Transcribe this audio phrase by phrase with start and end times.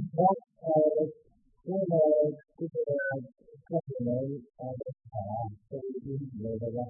[0.00, 0.24] 好，
[0.64, 0.70] 呃，
[1.64, 1.92] 那么
[2.56, 2.72] 这个
[3.68, 4.08] 这可能
[4.56, 6.80] 啊，好啊，这个就是那个吧，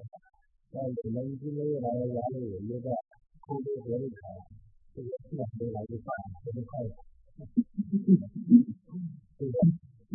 [0.71, 2.89] 那我们今天又来聊了有一个
[3.41, 4.21] 空中合力场，
[4.95, 6.07] 这个特别来的大，
[6.45, 6.71] 这个快，
[9.37, 9.53] 这个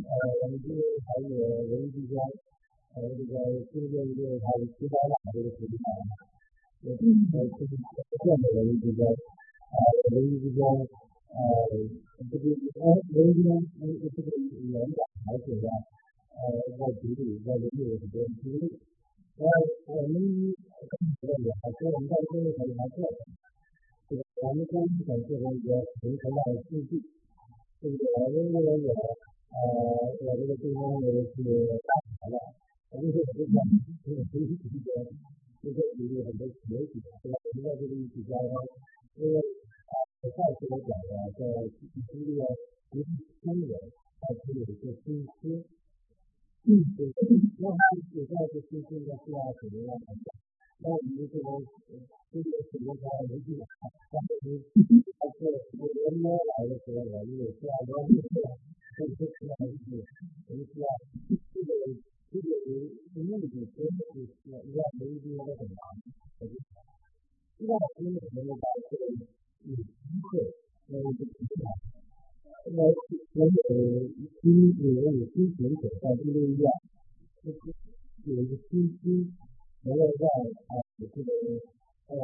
[0.01, 0.11] 呃，
[0.43, 0.69] 我们这
[1.05, 1.37] 还有
[1.69, 2.17] 文艺之家，
[2.95, 3.33] 还有这个
[3.73, 5.85] 今天这个还有七八万这个土地场，
[6.83, 9.77] 呃，这是这样的文艺之家，啊，
[10.13, 10.65] 文艺之家。
[11.29, 11.39] 呃，
[12.31, 12.45] 这个
[12.81, 13.51] 呃，人家
[13.81, 15.69] 呃这个人家还是要
[16.33, 16.39] 呃
[16.79, 18.79] 要独立，要有有很多独立。
[19.37, 19.45] 呃，
[19.85, 23.05] 我们更多的还是我们在这里还是做
[24.09, 25.69] 这个咱们公司的这个也
[26.01, 26.41] 形成了
[26.71, 27.03] 数据，
[27.83, 27.93] 这个
[28.33, 28.89] 因为我
[29.53, 29.57] 呃
[30.25, 31.43] 我这个对方也是
[31.85, 32.39] 大牌了，
[32.93, 33.53] 而且这个
[34.05, 35.05] 这个这个这个
[35.61, 35.79] 这个
[36.15, 37.37] 有很多媒体对吧？
[37.53, 38.49] 现在这个一起加上，
[39.21, 39.41] 因为。
[40.35, 41.41] 再次的讲呢，在
[42.09, 42.43] 经历了
[42.93, 43.05] 一
[43.45, 43.71] 三年，
[44.21, 45.63] 还是有一个新思，
[46.65, 46.83] 嗯，
[47.59, 47.81] 那他
[48.17, 50.33] 有这样的新思呢，是要怎么样来讲？
[50.81, 51.45] 那我们这个
[52.33, 53.61] 这个什么叫媒体？
[54.11, 54.65] 但是
[55.21, 56.27] 包括这个人来
[56.67, 58.49] 的时候，我们也是要了解一下，
[58.97, 60.05] 这个是要是
[60.49, 60.87] 我们是要
[61.53, 61.71] 这个
[62.33, 62.41] 这
[63.15, 65.79] 个目的真的是要要媒体要很长，
[66.41, 66.57] 而且，
[67.59, 68.57] 知道因为什么呢？
[68.91, 69.36] 这个。
[69.67, 69.83] 有机
[70.23, 70.39] 会，
[70.95, 71.35] 呃，这个
[72.71, 72.95] 那我
[73.35, 74.07] 有
[74.41, 76.63] 新有有新选手在这个医院，
[77.43, 77.59] 就是
[78.31, 79.35] 有一个新新，
[79.83, 80.23] 完了让
[80.71, 81.19] 啊这个
[82.07, 82.15] 呃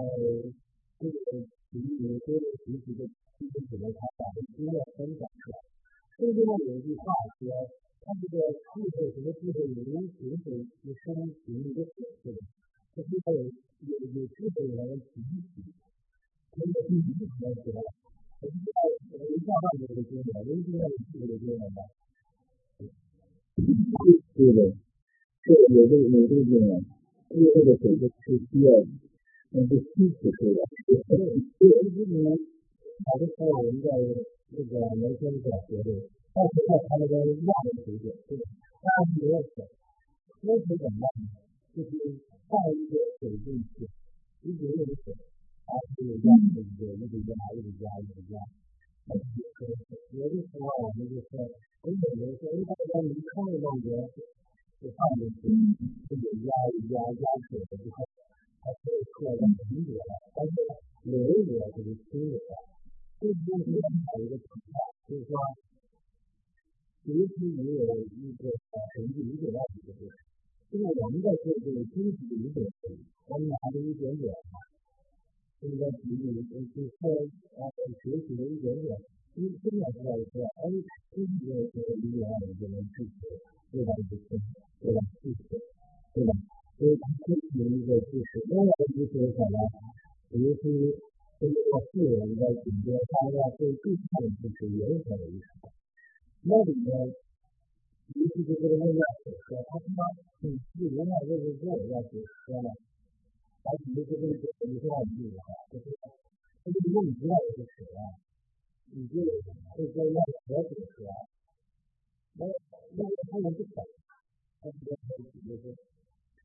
[1.00, 5.58] 这个体育多的学习的新选手他把这经验分享出来。
[6.18, 7.02] 这个地方有一句话
[7.38, 7.50] 说，
[8.02, 11.90] 他这个智慧什么智慧有有选手有相同一个特
[12.22, 12.30] 色，
[12.94, 15.81] 就是有有有智慧的人提起。
[24.35, 24.59] 对的，
[25.43, 26.57] 这个有这个有这个经验，
[27.29, 28.67] 因为这个水是是需要
[29.49, 30.59] 那个稀释出来，
[31.07, 31.19] 所以
[31.57, 32.15] 所以今年
[33.05, 33.87] 好多时候我们在
[34.51, 35.89] 这个原先小学里，
[36.33, 38.43] 但是在他那个亚的水准，对吧？
[38.81, 39.65] 当然没有水，
[40.41, 41.25] 没有水怎么办呢？
[41.73, 41.89] 就是
[42.47, 43.87] 放一些水进去，
[44.43, 45.15] 一点点水。
[45.66, 48.36] 还是有压力的，一直压，一直压，一直压。
[50.12, 51.30] 有的时候我们就是，
[51.82, 54.08] 很有的时候大家一看到那个，
[54.80, 55.42] 就放进去，
[56.06, 58.06] 就得压一压，压水了之后，
[58.62, 59.42] 它可以出来很
[59.82, 60.02] 多了。
[60.34, 60.54] 但是
[61.10, 62.52] 流一流就是清流了。
[63.18, 64.74] 这就是还有一个情况，
[65.08, 65.34] 就是说，
[67.02, 68.50] 其实也有一个
[68.94, 70.10] 成绩理解到的就是，
[70.70, 72.62] 就是我们在做这个经济理解，
[73.26, 74.32] 我们还有一点点。
[75.62, 77.06] 应该比你就是说
[77.54, 77.70] 啊
[78.02, 78.98] 学习的一点点，
[79.34, 80.66] 因为现在知道说，哎，
[81.14, 83.30] 这个这个理解啊，我就能记住，
[83.70, 83.94] 对吧？
[84.10, 84.26] 就是，
[84.82, 84.98] 对吧？
[85.22, 85.54] 记住，
[86.14, 86.34] 对吧？
[86.78, 89.56] 所以他学习一个知识，另外一个就是什么？
[90.30, 90.62] 比如说，
[91.38, 91.54] 这个
[91.94, 95.46] 富人的顶多他要对地上的知识有所了解，
[96.42, 96.90] 那里面，
[98.18, 100.10] 尤其是这个问题，说他他妈，
[100.42, 102.68] 你是原来就是这样子说的。
[103.64, 105.84] 而且这个这个你说到你的话，就是
[106.64, 108.18] 这个用知道这个词啊，
[108.90, 111.14] 你就会说要了解词啊，
[112.34, 112.46] 那
[112.98, 113.86] 那个他们不懂，
[114.60, 115.64] 他这个就是就是，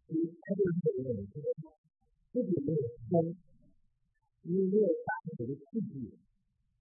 [0.08, 0.62] 你他这
[0.94, 1.42] 个问题，
[2.32, 3.36] 自己没有分，
[4.44, 6.14] 你没有打这个刺激，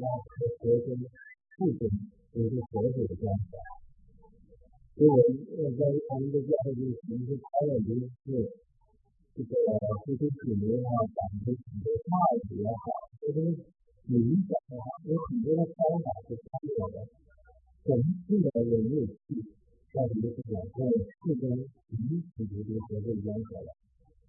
[0.00, 0.96] 让科学跟
[1.52, 1.84] 数学
[2.32, 3.52] 有个合作的关系。
[4.96, 8.08] 所以我在我们的教育里，我们是开了一个
[9.34, 9.52] 这个
[10.04, 12.08] 数学体系啊，讲的很多化
[12.44, 12.84] 学也好，
[13.20, 13.36] 这些
[14.12, 14.16] 理
[14.48, 14.72] 想的，
[15.08, 16.96] 有很多的方法是参考的。
[17.84, 17.92] 整
[18.28, 19.44] 体的有没有去，
[19.92, 20.88] 到底是讲跟
[21.20, 23.68] 数跟理数学的合作关系了。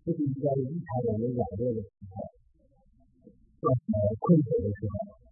[0.03, 3.71] 这是在一场我们网络的时候，呃
[4.19, 5.22] 困惑的时候。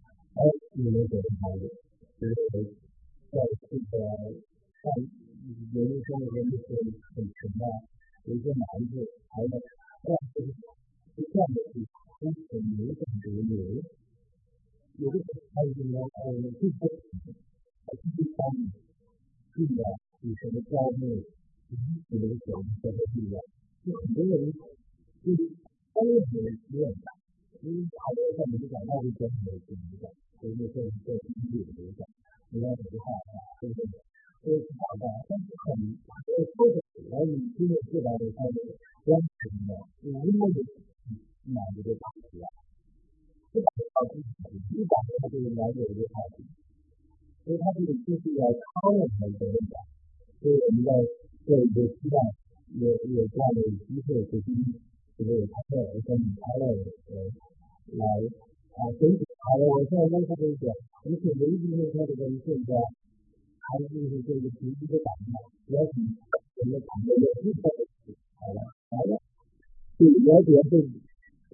[1.12, 1.68] 哎，你们怎么看的？
[2.16, 2.32] 就是
[3.28, 3.36] 在
[3.68, 3.92] 这个
[4.80, 7.62] 上研究生的时候是很穷的，
[8.24, 8.92] 有些男子
[9.28, 9.52] 还有
[10.04, 10.34] 但是
[11.14, 11.84] 不断的去
[12.18, 13.52] 追求流动的流，
[14.96, 16.96] 有的时候还有呢，呃，最开始
[17.84, 18.72] 还是第三名，
[19.54, 19.78] 进了
[20.22, 21.20] 女神的招募，
[53.86, 54.46] 机会，就是
[55.18, 56.64] 这个他在我跟他来
[57.10, 57.14] 呃
[57.98, 58.04] 来
[58.72, 60.72] 啊，所以好了，我现在跟他这个，
[61.04, 62.74] 而且唯一就是他这个现在
[63.58, 65.30] 还就是这个平时的感觉，
[65.66, 65.92] 主要是
[66.56, 67.78] 我们感觉有日常的
[68.38, 68.58] 好了
[68.90, 69.20] 好了，
[69.98, 70.78] 对了解这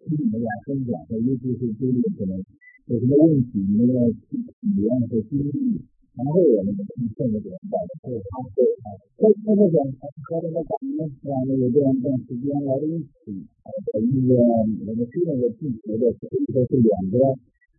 [0.08, 2.38] 你们俩分享的，尤其是对于可能
[2.86, 4.38] 有什么问题，你们要体
[4.76, 5.80] 验和经历。
[6.18, 6.82] 然后我们去
[7.14, 9.78] 送给别人带的，还有他对啊，在那个讲
[10.26, 17.22] 他的那感觉，然后有这样一段时间来了一起，呃，一个我们虽然的地球的可以说是两个，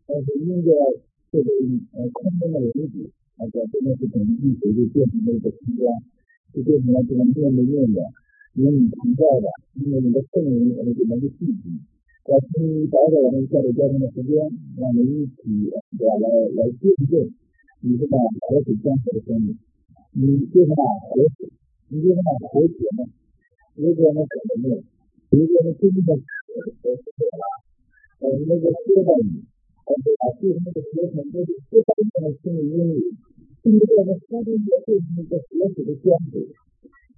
[0.08, 0.72] 但是一个
[1.36, 1.51] 这个
[2.00, 5.84] 呃空间的原子，啊，在真的是从地球就变成了一个空间，
[6.55, 8.00] 就变成了这种面对面的，
[8.55, 9.51] 因为你存在的，
[9.84, 11.75] 因为你的圣灵和你的那个气体，
[12.24, 14.31] 在去找找我们下载交通的时间，
[14.79, 16.08] 让我们一起来
[16.55, 17.27] 来见证。
[17.81, 18.12] 你这个
[18.43, 19.55] 活水江河的生命，
[20.12, 20.75] 你就那
[21.07, 21.48] 活水，
[21.88, 22.21] 你就那
[22.51, 23.07] 活血呢？
[23.75, 24.83] 如果那可能，
[25.31, 27.07] 如果那真的渴的渴死
[27.39, 27.43] 了，
[28.19, 29.48] 呃，那个接待你，
[29.88, 33.15] 而且啊，就是那个血很多的，接待你的心理阴影，
[33.63, 36.36] 甚至那个呼吸也会那个活水的江河，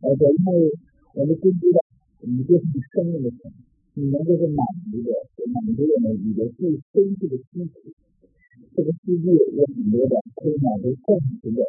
[0.05, 0.77] 而且因为
[1.17, 1.81] 我们都知道，
[2.21, 3.49] 你就是你生命的神，
[3.97, 4.61] 你能够是满
[4.93, 5.09] 足的，
[5.49, 7.81] 满足我们你的最深处的需求。
[8.75, 11.59] 这个世界有很多的可以满着共识的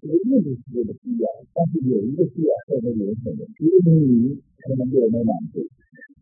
[0.00, 5.60] 这个物质世界的需要，但是有一个需要叫做灵魂的，只有你才能够能满足。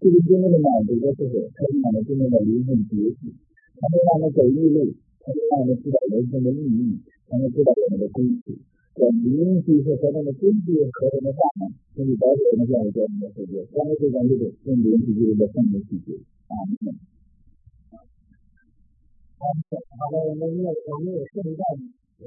[0.01, 3.35] 这个真正的满足的时候，才能让真正的灵魂觉醒，
[3.79, 8.55] 才能让他走一路，才能让他知道人生的意义，才能知道我们的归属。
[8.99, 16.55] 在灵性和他们的根据和他们的大能，所以保守我们这样一个世界，三个最关键的用灵是一个生命世界啊。
[19.39, 19.47] 好
[20.11, 21.63] 了，我们也我们也顺带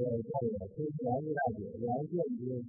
[0.16, 2.64] 这个推荐一大点，两件的，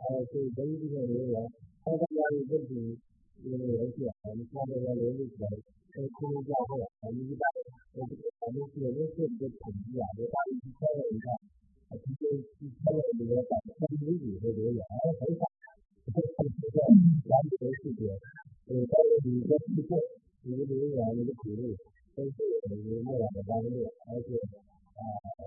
[0.00, 1.36] 呃，对本地的人员，
[1.84, 2.96] 还有大家有问题
[3.44, 5.52] 有联系，我们下面要联系起来，
[5.92, 7.44] 跟空中教会，我们一般
[7.92, 11.28] 我们我们有的是一个统计啊，就大约一千人以上，
[11.88, 14.80] 啊，其实一千人里面百分之五十会留言，
[15.20, 15.44] 很少，
[16.08, 16.80] 这个是一个
[17.28, 18.08] 完全的细节，
[18.72, 20.00] 呃，但是你的提问，
[20.48, 21.76] 你的留言，你的提问。
[22.18, 22.34] 都是
[22.66, 24.34] 属于末了的单位，而且
[24.98, 24.98] 啊，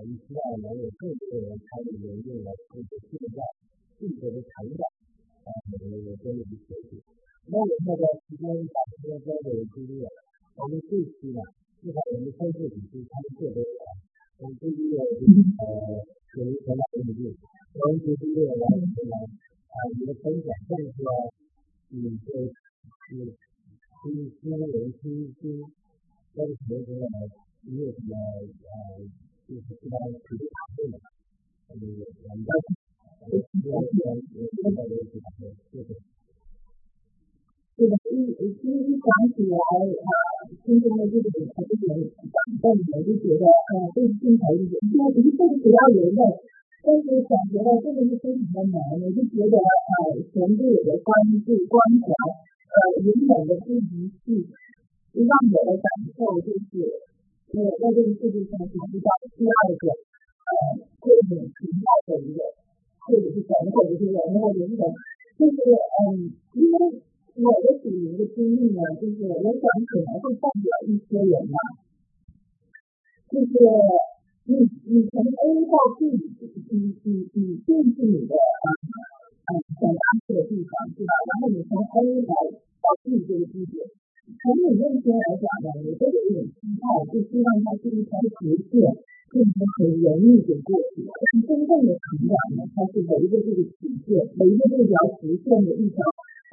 [0.07, 3.43] 也希望能有更多人参与研究来通过现在
[3.99, 4.87] 技术的成长，
[5.43, 5.51] 啊，
[5.83, 7.03] 我们多一些学习。
[7.51, 9.99] 那我们这个时间把时间交给朱丽
[10.55, 11.43] 我们这期呢，
[11.83, 13.91] 就把我们三个组织参课的啊，
[14.39, 17.35] 我们朱丽叶呃，属于什么组织？
[17.75, 19.11] 我们朱丽叶来什么
[19.67, 19.75] 啊？
[19.99, 21.03] 一个分享，这个是
[21.91, 22.55] 嗯，这是
[24.07, 25.67] 新新人新新。
[26.33, 26.95] 但是觉得
[27.67, 29.03] 没有什么呃，
[29.47, 30.95] 就是其他其他团队的，
[31.67, 32.51] 呃，我们的
[33.21, 35.91] 呃，主要是呃，现在的其他的，对对。
[37.77, 40.11] 这个一一一想起来啊，
[40.63, 41.91] 今天的这个主题点，
[42.61, 46.21] 但我就觉得呃，对镜头一点，因为一辈子要有人的，
[46.83, 51.11] 但是感觉到这个是非常的难，我就觉得呃，全部的关
[51.43, 51.75] 注关
[52.07, 52.13] 怀，
[52.71, 54.47] 呃，永远的不离去。
[55.11, 57.03] 让我的感受就是，
[57.51, 60.51] 我在这个世界上找不到第二个呃
[61.03, 62.39] 这种存在的一个，
[63.03, 64.71] 或者是神或者是人或者是
[65.35, 66.75] 就是嗯，因为
[67.43, 71.57] 我的属灵的经历呢，就是我想可能会代表一些人嘛，
[73.27, 73.51] 就是
[74.47, 79.91] 你你从 A 到 B，你你你进去你的嗯想
[80.25, 81.11] 去的地方是吧？
[81.27, 82.33] 然后你从 A 来
[82.79, 83.91] 到 B 这个地点。
[84.25, 88.79] 从你内心来讲呢，你都有一种心态，就希望它是一条直线，
[89.31, 91.03] 并且很容易就过去。
[91.03, 95.99] 但真正的成长呢，它是围着这个曲线，围着这条直线的一条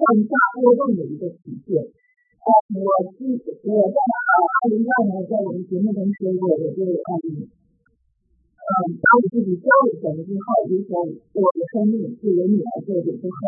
[0.00, 1.84] 上下波动的一个曲线。
[1.84, 3.28] 啊，我记
[3.68, 13.38] 我在二零二年在我们节目中说过，我就嗯嗯把我自己交给神之后，就说我的生命是由你来做的之后，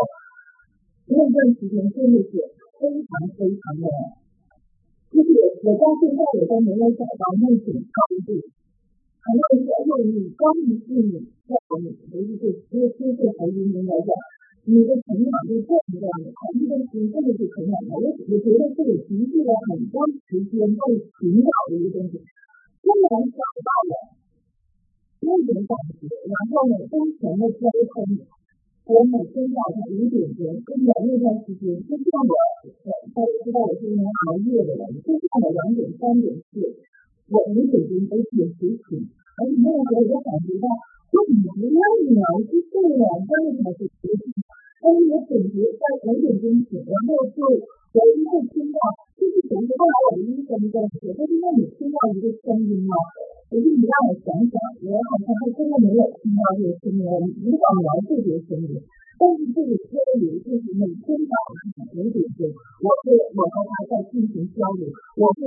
[1.09, 2.31] 那段时间真的是
[2.81, 3.85] 非常非常的。
[5.13, 5.29] 就是
[5.61, 11.53] 我到现在我都没有找到那种高度，很多人说，哎呦，你高一是你在
[11.85, 14.11] 你，其实是因为对对孩子们来讲，
[14.65, 20.81] 你的成长就这样的，孩子的是这个是成长的，我我觉得这个持续了很多时间被
[21.21, 22.23] 寻找的一个东西，
[22.81, 23.93] 突然找到了
[25.21, 28.40] 那种感觉，然后呢，跟前的交通。
[28.91, 32.35] 我每天早上五点钟，跟着那段时间，就像我，
[33.15, 36.59] 大家知道我是一名熬夜的人，就这样的两点、三点睡，
[37.31, 39.07] 我五点钟都点提醒，
[39.39, 40.67] 而且那个时候我感觉到，
[41.15, 42.19] 那你不要秒
[42.51, 43.31] 去做两个
[43.63, 44.27] 才是决定，
[44.83, 48.79] 但是我总结在五点钟前，然后就有一会听到，
[49.21, 52.97] 就是等于后来我的医生跟我说，就是因为你听到一个声音嘛，
[53.53, 54.57] 可是你让我想想，
[54.89, 58.81] 我好像还真的没有听到这个声音，我无法描述这个声音。
[59.21, 61.61] 但是这个车里就是每天早上
[61.93, 64.89] 五点钟，我是我和他在进行交流，
[65.21, 65.45] 我是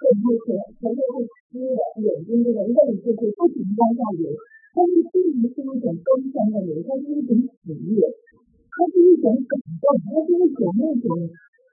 [0.00, 4.32] 很不全全都是湿的，眼睛这个泪就是不停往下流，
[4.72, 11.28] 但是并不是一种悲伤的流，它是一种喜悦，它是一种感动，它是一种那种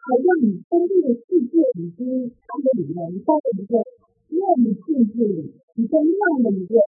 [0.08, 3.76] 好像你生命的世界已经在这里面，你到了一个
[4.32, 6.80] 那样的境界里，你在那样的一个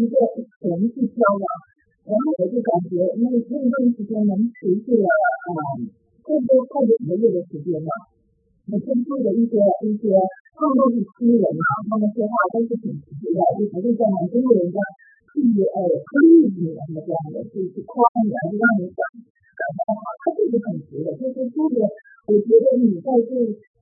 [0.00, 0.16] 一个
[0.56, 1.46] 城市飘了。
[2.08, 5.84] 然后我就感觉那那段时间能持续了啊，
[6.24, 7.92] 差不多快两个月的时间吧。
[8.72, 10.10] 我接触的一些一些，
[10.56, 11.62] 他们都是新人啊，
[11.92, 14.02] 他们说话都是挺直接的，就不是像
[14.32, 14.80] 中国人家
[15.30, 19.00] 去呃鼓励你什么这样的，就是夸你，就让你感
[19.54, 21.14] 感到好，他就是很直的。
[21.20, 21.86] 就是这个，
[22.26, 23.32] 我觉得你在这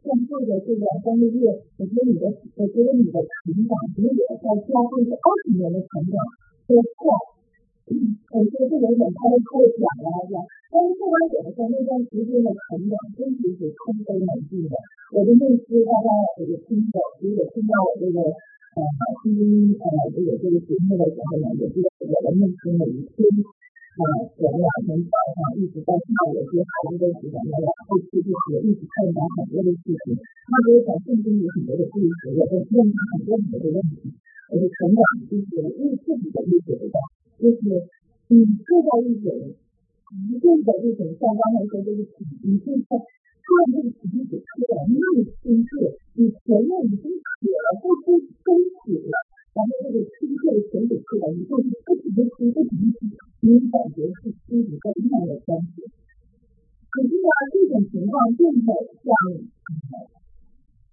[0.00, 1.44] 像这个这两三个月，
[1.76, 2.24] 我觉得你的
[2.56, 6.16] 我觉得你的成长，比我在加这二十年的成长
[6.66, 7.04] 都快。
[7.90, 10.38] 我觉得这个人他都太讲了，是吧？
[10.70, 14.72] 但是后来我的说那段时间的成长真的是空飞猛进的。
[15.10, 16.08] 我的内心大家
[16.46, 18.80] 也听到，如果听到我这个呃
[19.20, 23.18] 听呃这个这个节目的时候呢，也知道我的内师每一天
[24.00, 24.08] 啊，
[24.40, 30.16] 我们俩从早上一直到下午接孩子的时候，我俩后期就是一直探讨很多的事情。
[30.16, 34.08] 他给我讲圣经有很多的故事，我问他很多很多的问题。
[34.50, 36.88] 我的成长就是为自己的理解的。
[37.40, 37.60] 就是
[38.28, 39.28] 你做到一种
[40.28, 42.96] 一定的这种，像刚才说这个体，你就是看
[43.68, 45.68] 这个体系给出来，那么清楚，
[46.16, 49.14] 你前面已经写了，不出都写了，
[49.50, 53.10] 然后这个清澈的全给出来，你就是不停的听，不停的听，
[53.40, 55.82] 你感觉是心里在慢慢的相信。
[56.90, 58.70] 可是呢，这种情况并不
[59.02, 59.10] 像，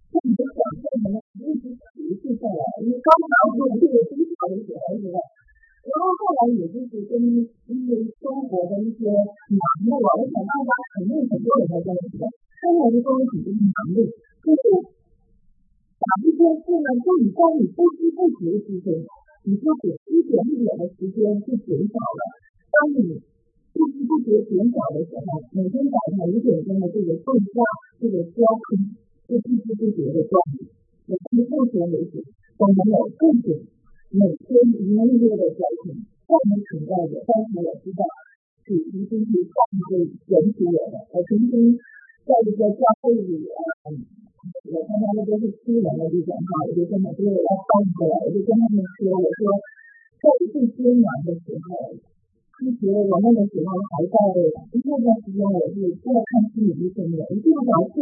[0.10, 5.18] 像你的表现能一直持续下来，你刚刚说这个低潮的时候，是吧？
[5.88, 12.18] 然后后来也就是跟因为生活的一些忙碌啊，我想大家肯定很多人都在一起，
[12.58, 14.02] 生活的东西就是忙碌，
[14.44, 14.62] 就是
[16.08, 18.96] 把这件事呢，就你在你不知不觉之中，
[19.44, 22.22] 你就是一点一点的时间就减少了。
[22.72, 23.20] 当你
[23.76, 27.60] 不知不觉减少的时候，每天早上五点钟的这个更加
[28.00, 28.80] 这个交通，
[29.28, 30.72] 就不知不觉的状态。
[31.08, 32.24] 我到目前为止
[32.56, 33.68] 都没有更准。
[34.10, 34.48] 每天
[34.80, 38.02] 一日的交通，这么存在的，但是我知道
[38.64, 39.56] 是一定是上
[39.92, 40.96] 帝允许我的。
[41.12, 41.76] 我曾经
[42.24, 43.48] 在一个教会里，
[44.68, 49.42] 我参加的都是私人的这种哈，我就跟他说我要放过来，我就跟他们说，我说
[50.22, 51.94] 在最艰难的时候，
[52.58, 54.16] 其实我那个时候还在
[54.72, 58.02] 那段时间，我是在看心理医生的，一定要笑，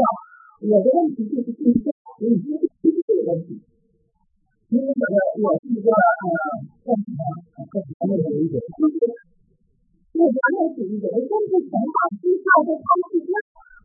[0.66, 1.90] 我的问题就是心，所
[2.26, 3.60] 以就是心理有问题。
[4.70, 5.06] 因为我
[5.46, 6.26] 我是一个呃
[6.84, 7.20] 叫什么
[7.54, 8.98] 呃叫什么，就是
[10.16, 13.20] 我原来是一个，我甚至想把机票都开去，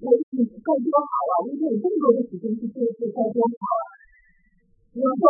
[0.00, 3.84] 我已经该多好了，因为有这么多的时间去做事该多好了。
[4.96, 5.20] 然后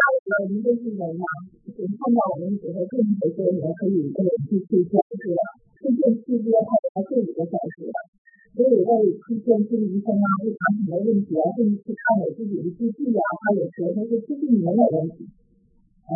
[0.00, 1.24] 到了您这些人嘛，
[1.68, 5.40] 就是看到我们觉得更合适的人可以跟我们去推荐，是吧？
[5.76, 7.84] 推荐期间还才四五个小时。
[8.56, 8.90] 所以在
[9.22, 11.36] 出现心理医生啊，日常什么问题？
[11.36, 15.28] 啊，甚至去看我自己的机器啊，他有时候是出现年有问题？
[16.08, 16.10] 啊，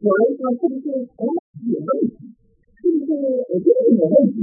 [0.00, 0.88] 有人说是不是
[1.20, 2.16] 我脑子有问题，
[2.80, 3.12] 是不是
[3.44, 4.40] 我身体有问题？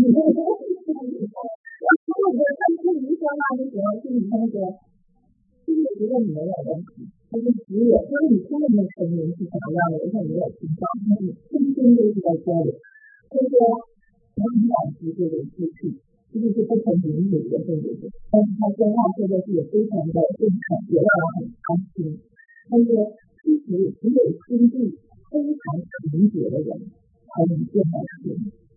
[2.26, 4.58] 我看心理医生啊的时候，心理医生说，
[5.66, 12.74] 其实觉得你没有问题，就是只有就是你听的那个声音是什么样的，我想你有听到，那你天天都是在交流，
[13.30, 16.02] 所以说我很感激这个机器。
[16.36, 18.12] 这就是不同民族的，对不对？
[18.28, 22.20] 但是他说话说的是也非常的正常，也让人很安心。
[22.68, 24.76] 他说，其实只有心地
[25.32, 25.64] 非常
[26.12, 26.76] 纯洁的人，
[27.24, 28.36] 才能见到神，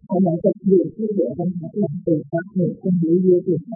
[0.09, 3.69] 才能够有资格跟他面对他每天如约对话。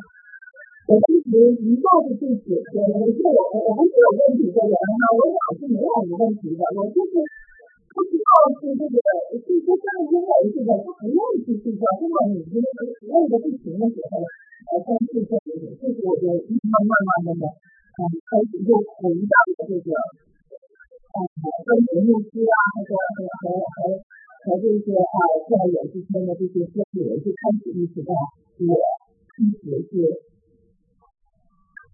[0.89, 7.21] 我其实一下子就解决了，我我我不是有问题的人啊，我老是没有什么问题的，我就是。
[7.93, 8.97] 不知道是这个，
[9.37, 15.77] 就是说真的因为这个他不愿意去睡觉，根本已经累的不行的时候，呃，才睡觉的。
[15.77, 21.17] 这是我就慢慢慢慢的，嗯，开始就回到了这个，嗯，
[21.69, 24.01] 跟节目师啊，和和和和
[24.45, 28.13] 和这些啊教友之间的这些社会人，就开始意识到
[28.59, 28.75] 我
[29.31, 29.95] 开始是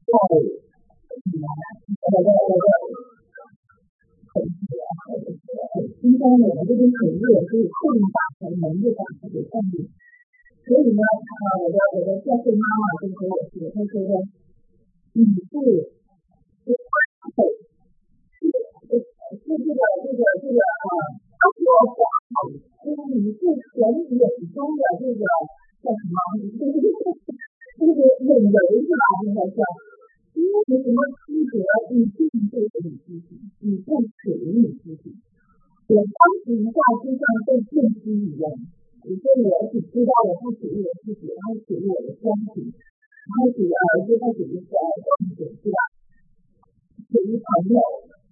[0.04, 1.40] 在，嗯，
[2.00, 2.68] 在在在在。
[4.30, 4.46] 很热，
[5.08, 5.42] 或者是
[6.00, 7.80] 新疆的这边很热，所以空
[8.12, 9.88] 打开门就打开给上去。
[10.64, 14.12] 所以呢，呃，我的我的教会妈妈就和我说，她说的
[15.14, 15.34] 你是
[16.62, 17.26] 是是
[18.88, 20.86] 是这个这个这个啊，
[21.38, 21.98] 他说话
[22.82, 23.78] 就是你是很
[24.10, 25.22] 眼中的这个
[25.82, 26.18] 叫什么？
[26.58, 26.74] 就是
[27.78, 29.02] 就是眼柔是吧？
[29.24, 29.62] 应该叫。
[30.34, 31.54] 因为有什么资格？
[31.94, 32.18] 你并
[32.50, 35.14] 不是你自己，你不属于你自己。
[35.88, 38.50] 我当时一下就像被电击一样，
[39.02, 44.86] 我说我只知道我不属于我自己，然后属于我的家庭，然后属于儿子，他属于小孩
[45.34, 45.78] 子，是吧？
[47.10, 47.78] 属于朋友，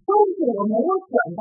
[0.06, 1.40] 但是我没有想到，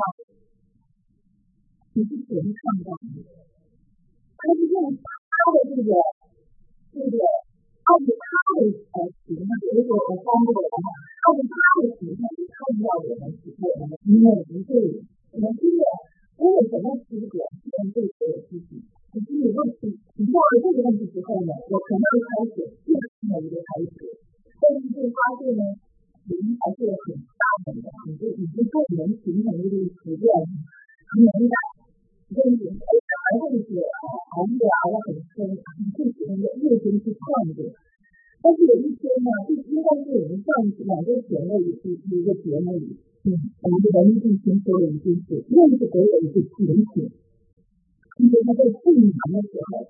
[1.96, 5.00] 你是神创造的，他是用他
[5.48, 5.96] 的这个
[6.92, 7.16] 这个。
[7.86, 10.92] 按照他的呃形象，如果我翻过来的话，
[11.24, 15.80] 按照他的形象去看到我们我们的每一个人，我们真的
[16.36, 18.84] 我有什么资格去对我自己？
[19.08, 19.88] 可是你问题，
[20.20, 22.60] 你问了这个问题之后呢，我可能开始
[22.92, 24.04] 又新的一个开始，
[24.60, 25.62] 但是就发现呢，
[26.28, 27.72] 人还是有很大的，
[28.04, 31.22] 你就你就个人形成的这个习惯，很
[32.44, 34.04] 敏感，所以还会是啊
[34.36, 37.24] 熬夜熬得很深，你最喜欢的夜间去看
[37.56, 37.64] 着。
[38.42, 40.48] 但是有一天呢，就应该是我们上
[40.84, 42.94] 两个节目里一一个节目里，
[43.24, 47.10] 嗯，我们的文艺中心说了一句是，认识给我一个警醒，
[48.20, 49.88] 因为他在困难的时候，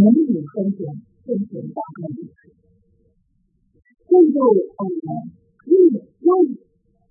[0.00, 0.80] 能力分享
[1.26, 2.48] 更显大爱的事。
[4.08, 4.82] 这就呃，
[5.68, 5.76] 又
[6.24, 6.28] 又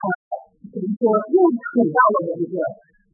[0.02, 0.06] 啊，
[0.74, 2.58] 怎么说，又扯到了一个。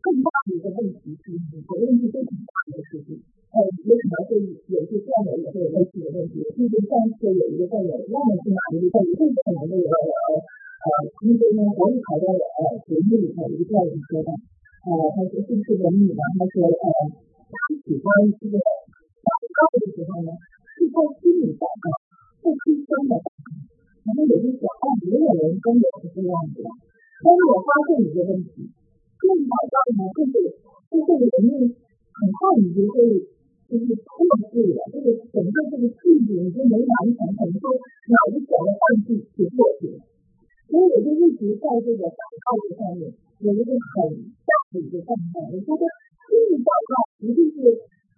[0.04, 1.32] 更大的一个问题是，
[1.64, 3.24] 责任是非常大的事情。
[3.54, 6.44] 呃，也可能会有些校友也会有类似的问题。
[6.58, 10.88] 毕竟上次有一个校友忘了去哪里，在一个可能的有呃，
[11.24, 14.30] 因为呢，我也考到了呃节目里头一个教育说的，
[14.84, 16.22] 呃，他说是不是文女呢？
[16.36, 16.88] 他说呃，
[17.48, 17.56] 他
[17.88, 18.06] 喜欢
[18.42, 20.36] 这个祷告的时候呢，
[20.76, 21.88] 是在心里祷告，
[22.44, 23.48] 不出声的祷告。
[24.04, 26.68] 然后有些时候也有人跟我是这样子的，
[27.24, 28.68] 但是我发现一个问题。
[29.24, 30.36] 更搞笑的呢，就是
[30.92, 33.24] 就是人们很快你就会
[33.72, 34.12] 就是破
[34.52, 37.72] 碎了，这个整个这个气质已经没完成，可能说
[38.12, 40.04] 脑子想的放弃就过去了。
[40.68, 43.08] 所以我就一直在这个祷告这上面
[43.40, 43.96] 有一个很
[44.44, 45.40] 大的一个状态。
[45.48, 45.84] 我觉得
[46.28, 47.58] 心理祷告一定是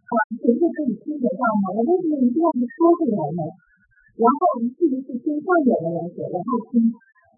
[0.09, 1.77] 啊，全部可以听得到吗？
[1.77, 3.45] 我为什么一定要说出来呢？
[4.17, 6.89] 然后一次一次听上演的来说，然后听。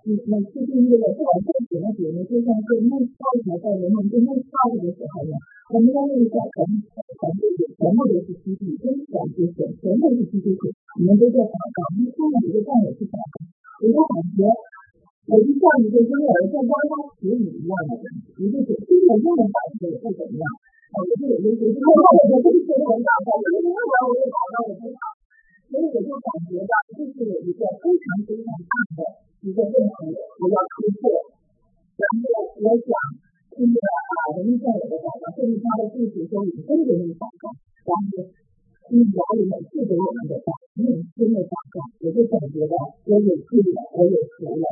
[0.08, 5.36] 每次订阅的不管做什么节目，就像是内操台在人们做内操的时候呢，
[5.76, 7.44] 我们要问一下全全部
[7.76, 10.56] 全部都是基地，跟感觉全全都是基地，
[10.96, 13.52] 你们都在祷告，你看到一个战友是祷告，
[13.84, 14.48] 我就感觉
[15.28, 18.00] 我就像一个婴儿在教他词语一样的，
[18.40, 20.48] 一个是听着英文版的也不怎么样，
[20.96, 25.17] 我就有的时候就看到我的这些人祷告，我就听完我就祷告我就好，
[25.68, 29.00] 所以我就感觉到这是有一个非常非常大的。
[29.46, 30.00] 一个问题
[30.40, 31.12] 我要突破，
[31.98, 32.24] 然后
[32.58, 32.90] 我想
[33.54, 34.96] 听着啊，人家有的。
[34.98, 35.92] 祷告，甚至他的。
[35.94, 36.90] 弟子说你真的。
[37.20, 37.52] 祷告，
[37.86, 38.32] 然后
[38.90, 40.40] 听老里面赐给我们的。
[40.42, 40.50] 祷，
[40.80, 41.44] 认真的。
[41.46, 42.76] 祷告，我就感觉到
[43.06, 44.66] 我有力了，我有福了，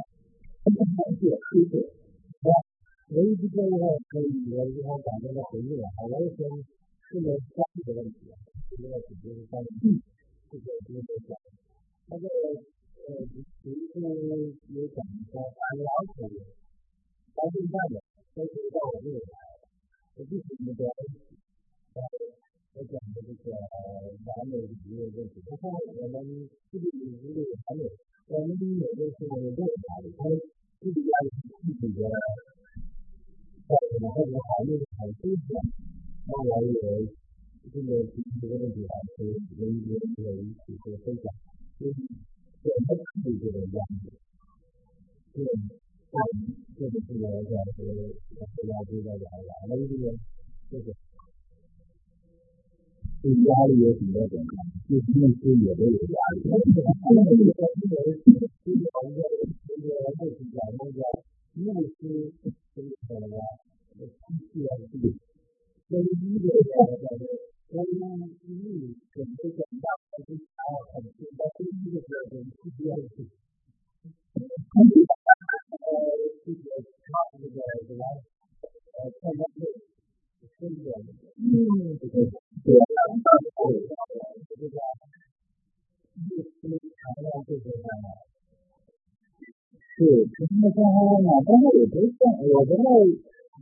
[0.66, 1.74] 非常感谢谢谢。
[3.14, 3.78] 我一直觉得
[4.10, 5.40] 可以，我非常感动的。
[5.54, 6.50] 回应了，我也说
[7.14, 8.02] 这么关注的。
[8.02, 8.34] 问题，
[8.76, 10.02] 这个解决是关于
[10.56, 11.36] 这个这个讲，
[12.08, 12.26] 那个。
[13.06, 13.14] 呃，
[13.62, 14.02] 其实
[14.74, 14.98] 有讲
[15.30, 15.86] 说大老
[16.18, 16.26] 虎，
[17.38, 18.02] 到现在呢，
[18.34, 19.38] 都是到我这里来，
[20.16, 20.90] 我就是那个，
[22.74, 23.54] 我讲的这个
[24.26, 25.38] 完美的一个问题。
[25.46, 26.90] 然后我们这里
[27.22, 27.86] 如果完美，
[28.26, 29.70] 我们有的是认为
[30.18, 30.34] 他们
[30.82, 31.14] 自己家
[31.62, 32.10] 自己的，
[33.70, 35.62] 呃，或者环境很舒服，
[36.26, 36.74] 那我也
[37.76, 37.92] 这个
[38.40, 41.28] 这个问题啊，可以跟跟跟一起做分享。
[41.78, 41.92] 对，
[42.88, 44.08] 他自己这个样子，
[45.36, 49.28] 对，嗯，这个是我讲的，我大家知道的，
[49.68, 50.16] 完了这个，
[50.72, 50.96] 这个，
[53.22, 54.40] 对压力有很多种，
[54.88, 56.48] 就是内心也都有压力。
[56.48, 59.20] 那这个，那这个，这个，这个，这个，
[59.68, 61.04] 这个，牧师讲那个
[61.60, 63.36] 牧师，这个什么，
[63.92, 64.08] 这个
[64.48, 65.12] 需要自己，
[65.90, 67.06] 所以一个讲的
[67.70, 67.86] 叫做。
[67.86, 70.62] 关于你准备怎样还是啊
[70.94, 73.16] 很多在第一个阶段是这样子，
[74.36, 76.00] 呃，
[76.46, 76.58] 这个
[77.02, 79.58] 他这个这个呃参加会
[80.46, 82.16] 是这样的，嗯，对对
[82.64, 82.68] 对，
[84.48, 84.72] 这个
[86.16, 87.90] 律师强调这个呢，
[89.98, 89.98] 是
[90.32, 90.78] 真的么说
[91.24, 91.28] 呢？
[91.46, 92.84] 但是也不算，我觉得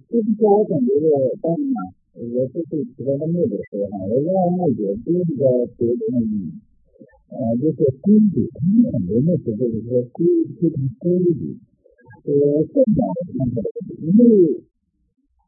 [0.10, 1.08] 就是说我总觉得，
[1.42, 1.76] 当然，
[2.16, 5.42] 我就是提到的目的时候哈，我认为目的第一个
[5.78, 6.54] 决定的意义，
[7.30, 10.26] 呃，就是规矩，很多的时候就是说规
[10.62, 11.58] 非常规矩，
[12.26, 13.62] 呃，更加的
[14.02, 14.64] 因为。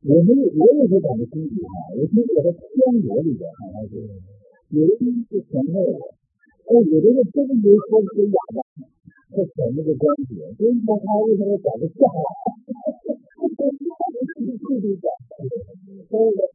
[0.06, 2.62] 我们我也是讲的规矩哈，我听我的天
[3.02, 4.06] 国里边好像是
[4.70, 8.62] 有的是前面，哎，有的是真没说是哑巴。
[9.34, 11.98] 这前面的关系，所以说他为什么讲的像？
[13.50, 15.10] 对对对，
[16.06, 16.55] 所以呢，回到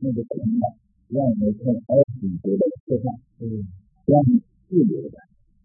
[0.00, 0.64] 那个捆绑，
[1.08, 3.64] 让我们从埃及得到释放，嗯，
[4.06, 5.16] 让你自由的，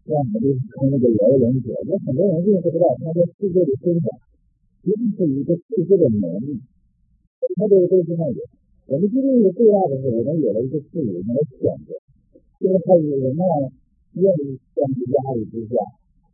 [0.05, 1.71] 让我们就是从那个摇人者。
[1.87, 4.07] 有很多人并不知道，他在世界的生长，
[4.83, 6.59] 一定是一个世界的能力，
[7.55, 8.39] 他这个都是那个。
[8.87, 11.95] 我们今天一个最大的是，我们有了一个自由，我们选择，
[12.59, 13.43] 因为他有人呢
[14.13, 15.75] 愿意在压力之下。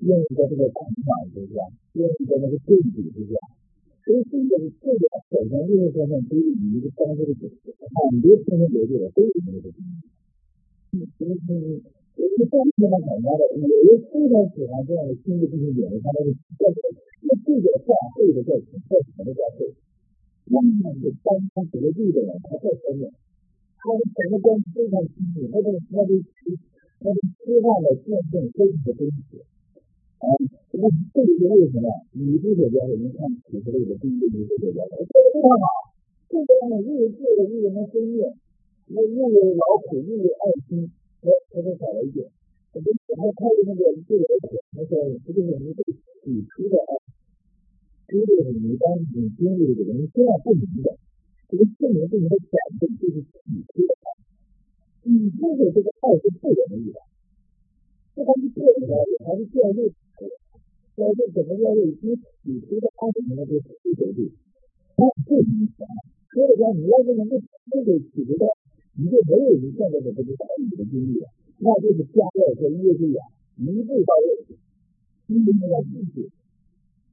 [0.01, 1.61] 愿意在这个成长之下，
[1.93, 3.37] 愿意在那个对比之下，
[4.01, 10.09] 所以这个这个首先就是说呢，对于你一个当时的很多青年学者都有这个经历。
[10.91, 11.81] 嗯嗯嗯，
[12.17, 16.63] 我们当时呢，很多的，我也非常喜欢这样的新的知识点，他那个在
[17.21, 19.71] 那这个教会的在在什么的教会，
[20.49, 23.07] 那么是当他学历的人，他在前面，
[23.77, 26.11] 他的整个关系非常亲密，他的他的
[26.99, 29.45] 他的希望的见证非常的真实。
[30.21, 30.29] 啊，
[30.77, 31.89] 那这个是为什么？
[32.13, 35.65] 女主角家我们看启示录的第一个女主角家，这个非常好，
[36.29, 38.29] 这个呢又有智慧，又有能分辨，
[38.93, 40.91] 又又有劳苦，又有爱心，
[41.25, 42.29] 哎，这都少了一点。
[42.69, 44.93] 我跟他看的那个对我讲，他说
[45.25, 46.91] 这就是你对起初的爱，
[48.05, 50.93] 这就是你当你经历的，你千万不明白，
[51.49, 54.05] 这个圣灵对你的感动就是起初的爱，
[55.01, 57.01] 你这个这个爱是不容易的，
[58.13, 58.85] 不管是个人
[59.25, 59.89] 还是教会。
[60.97, 64.29] 教会怎么要有一些起初的爱情的这个基础度，
[64.97, 65.87] 那不影响。
[66.31, 67.35] 所以说，你要是能够
[67.71, 68.45] 这个起初的，
[68.95, 71.27] 你就没有你现在的这个爱情的经历了，
[71.59, 73.19] 那就是加勒和约书亚
[73.57, 74.57] 一步到位。
[75.27, 76.27] 你一定要记住，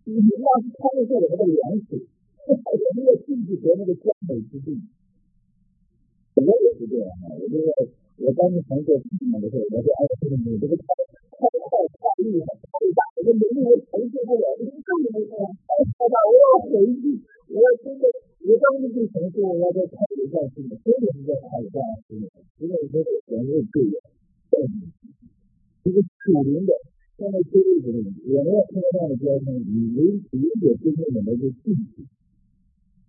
[0.04, 2.02] 你要是他们做的那个粮食，
[2.46, 2.50] 我
[2.94, 4.80] 们要进去得那个江美之地。
[6.34, 7.66] 我也是这样的，我就是
[8.18, 10.00] 我当时从做什么的时候，我说哎，
[10.46, 10.74] 你这个
[11.38, 11.46] 太
[12.22, 13.00] 厉害，太大。
[13.18, 18.04] 我没有承受不了，这个更没有太太大，我要回去，我要真的，
[18.42, 20.74] 我当时就承受，我要在太里干什么？
[20.82, 22.26] 真的是在太里干什么？
[22.58, 23.94] 因为这个人类队员，
[25.84, 26.72] 这个属灵的，
[27.18, 30.00] 现在这个里，我们要通过这样的交通，你理
[30.32, 32.06] 理解真正的那个信息，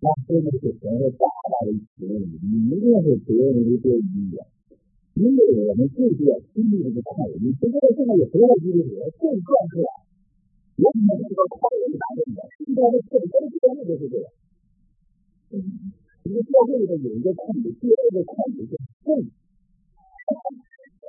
[0.01, 4.45] 那真的是存在大大的责任，你一定是责任的多一点。
[5.15, 8.83] 因为我们就是要经历这个快乐，你现在现在有多少经历？
[9.19, 9.89] 更壮出来，
[10.79, 12.39] 我们这个快乐是哪里的？
[12.55, 14.31] 现在的整个的教会都是这样。
[16.23, 19.07] 一个教会里头有一个快乐，第二个快乐是正，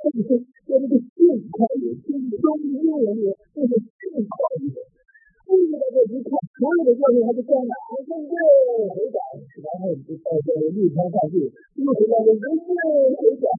[0.01, 1.23] 正是说这个正
[1.55, 4.90] 快乐，就是说英文里就是正快乐。
[5.51, 7.73] 正的这一看，所有的教会还是这样的，
[8.07, 8.33] 正正
[8.87, 9.19] 回转，
[9.59, 12.71] 然后就到这个逆天上去，又回到这正正
[13.19, 13.51] 回转。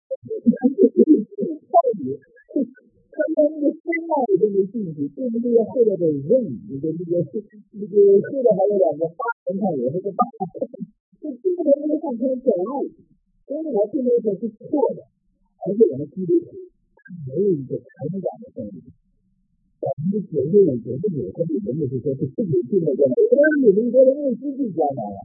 [5.14, 5.52] 对不对？
[5.68, 6.30] 后来的任，
[6.68, 7.12] 那个那个
[7.72, 10.24] 那个后来还有两个八神也是个八，
[11.20, 12.88] 就基本上那个上天走路，
[13.46, 14.08] 所以我这个
[14.40, 15.04] 是错的，
[15.66, 16.46] 而且我们基督徒
[17.28, 17.86] 没有一个成
[18.20, 18.82] 长的动力。
[19.82, 25.18] 百分之九十五、九十九和你们就是说是自己进的过来，当然你们说的为自己加来了，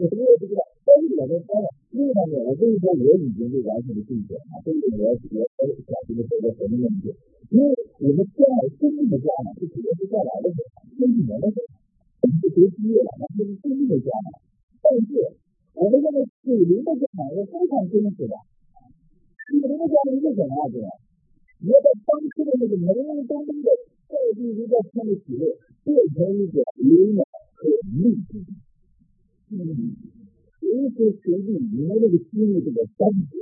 [0.00, 7.12] 我什么也不知道，但是我们当然另一方面，我跟你说，我已经是完全的进步了，所以我我我小心的说个什么问题？
[7.52, 7.68] 因为
[8.00, 10.48] 我们将来真正的家呢，是肯定是将来的，
[10.96, 14.40] 真正的，我们是学毕业了，那就是真正的家了。
[14.80, 15.36] 但是
[15.76, 16.16] 我们这个
[16.48, 18.32] 属灵的家呢，是非常真实的。
[18.40, 20.80] 属灵的家是什么样子？
[21.60, 23.68] 你要把当初的那个朦朦胧胧的
[24.08, 25.44] 在地一个天的体内，
[25.84, 27.22] 变成一个灵暖
[27.54, 28.42] 和立体。
[29.52, 29.94] 嗯，
[30.58, 33.36] 随时随地你们那个心里这个感觉，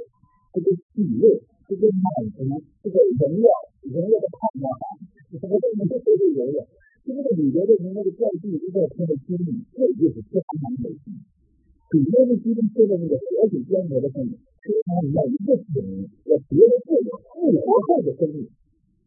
[0.52, 1.40] 这个喜乐。
[1.68, 2.46] 这个满足，
[2.80, 3.50] 这个荣耀，
[3.82, 4.70] 荣耀的盼望，
[5.34, 6.62] 什么都能够得到荣耀。
[7.02, 10.46] 这个里边的那个教地都在他的心里，这就是非常
[10.78, 11.10] 美的。
[11.90, 18.46] 主要的基督说的那个活水江河的生命，是他要一个生命，要别的这个复活后的生命。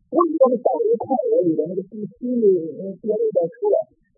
[0.10, 2.46] 为什么保罗看我里的那个心心里
[2.98, 3.70] 说的在说，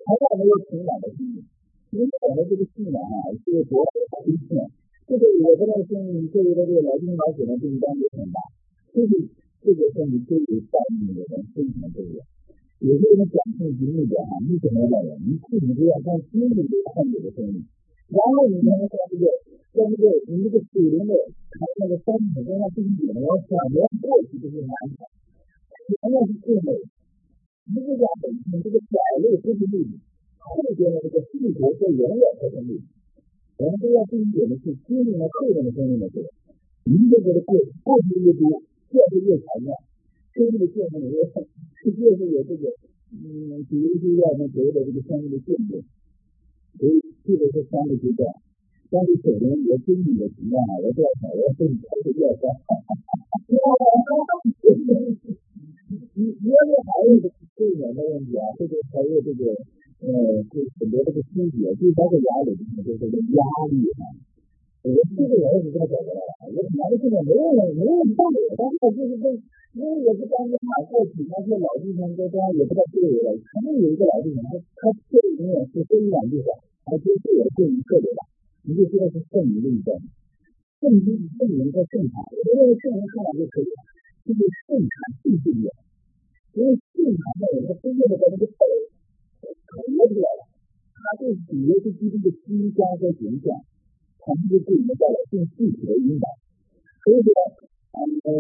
[0.08, 1.44] 还让没有成长的心灵？
[1.92, 3.92] 因为我们这个信仰啊，是多少
[4.24, 4.56] 亏欠。
[5.04, 5.92] 这个我不太信
[6.32, 8.40] 这里的这个老兵老血的这一单也很大，
[8.96, 9.12] 就是
[9.60, 12.24] 这个生命对于带领的人非常重要。
[12.80, 15.20] 有些人讲信息目标啊，你怎么样的？
[15.28, 16.56] 你自己就要从心里
[16.96, 17.68] 看你的生命，
[18.08, 19.28] 然后你才能在这个
[19.76, 21.12] 在这个你这个水灵的
[21.52, 24.72] 看那个山体跟它对比，你要想要过去这些难，
[25.92, 26.72] 前面是最美，
[27.68, 30.00] 一个家本身这个角落不是目的，
[30.40, 32.84] 后边的这个细节是永远才是目的。
[33.60, 36.32] 我们都要注意点的是，心灵的后面的生命的时候，
[36.88, 39.76] 一个个的过过去越多，见识越全面，
[40.32, 41.44] 生命的见证越深。
[41.84, 42.72] 世界是有这个，
[43.12, 45.84] 嗯，比如说要那所谓的这个生命的见证，
[46.80, 48.32] 所以这个是三个阶段。
[48.90, 52.48] 但是可能我经历的情况啊，我多少我会开始越高。
[53.48, 53.56] 你
[56.14, 59.56] 你你要是还有这个睡眠的问题啊，或者还有这个
[60.02, 60.10] 呃，
[60.52, 64.04] 就很多这个心结，就包括压力，就是这个压力啊。
[64.82, 66.22] 我这个人是这么觉得的，
[66.52, 67.44] 我本来现在没有
[67.78, 69.26] 没有道理，但是就是这。
[69.72, 73.40] 因为我是当兵嘛，过去那些老弟兄都这样，也不太对我了。
[73.40, 78.28] 肯定有一个老弟兄，他他这里永远是说一两句话，他就对我这一个对吧？
[78.68, 79.96] 你就知道是圣灵的一种，
[80.84, 83.80] 圣经圣灵和正常，我认为圣灵看完就可以了，
[84.28, 84.94] 就是圣产
[85.24, 85.72] 必须有，
[86.54, 88.60] 因为圣产在我们的真正的在那个口
[89.68, 90.42] 口出来了，
[90.96, 93.52] 他对主耶稣基督的心加和形象，
[94.20, 96.26] 他们就对我们带来更具体的引导，
[97.04, 97.32] 所以说。
[97.94, 98.32] 嗯，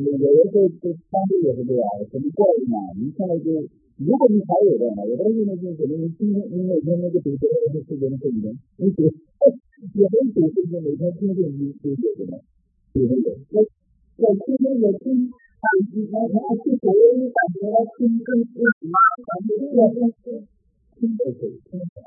[0.00, 2.78] 有的人说这当地也是这样，什么教育嘛？
[2.96, 3.52] 你现在就，
[4.00, 8.48] 如果你还有的话，有的现在就可能你今天你每天那个读书那个时间是你的，
[8.80, 12.40] 你读，也没读书就每天听听你读写什么，
[12.94, 13.36] 有没有？
[13.52, 13.60] 我
[14.16, 15.28] 我今天也听，
[15.64, 17.00] 啊，以前他去国外
[17.32, 17.64] 感觉
[17.96, 19.80] 听更听什么，感觉这个
[20.20, 20.44] 听
[21.00, 22.06] 听的可以听起来。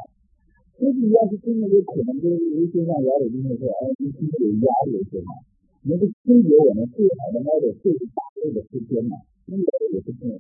[0.78, 5.42] 所以要是真的有可能就是有些像姚伟军说，哎，你听有压力是吗？
[5.90, 9.02] 能够清洁我们最好的那个最大类的时间。
[9.10, 9.16] 呢，
[9.48, 10.38] 应该也是这样，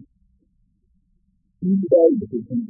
[1.66, 2.62] 应该也是这样。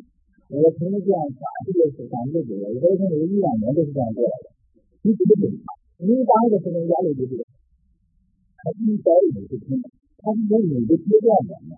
[0.47, 4.55] 我曾经这样讲，这个是咱自己的，有的时候有一两年都是这样过来的。
[5.01, 5.59] 你怎么怎么，
[6.07, 9.83] 你一般的时候压力就是，他应该也是这样，
[10.17, 11.77] 它是在每个阶段的呢，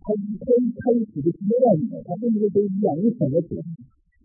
[0.00, 0.44] 他他
[0.76, 3.56] 他一起的阶段里面，他并不是都一样，你怎么走？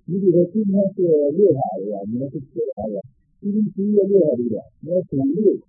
[0.05, 1.01] 你比如说今天是
[1.37, 2.03] 六号对吧？
[2.07, 3.01] 你们是七号的，
[3.39, 4.63] 今天十一月六号对吧？
[4.81, 5.59] 你要属六。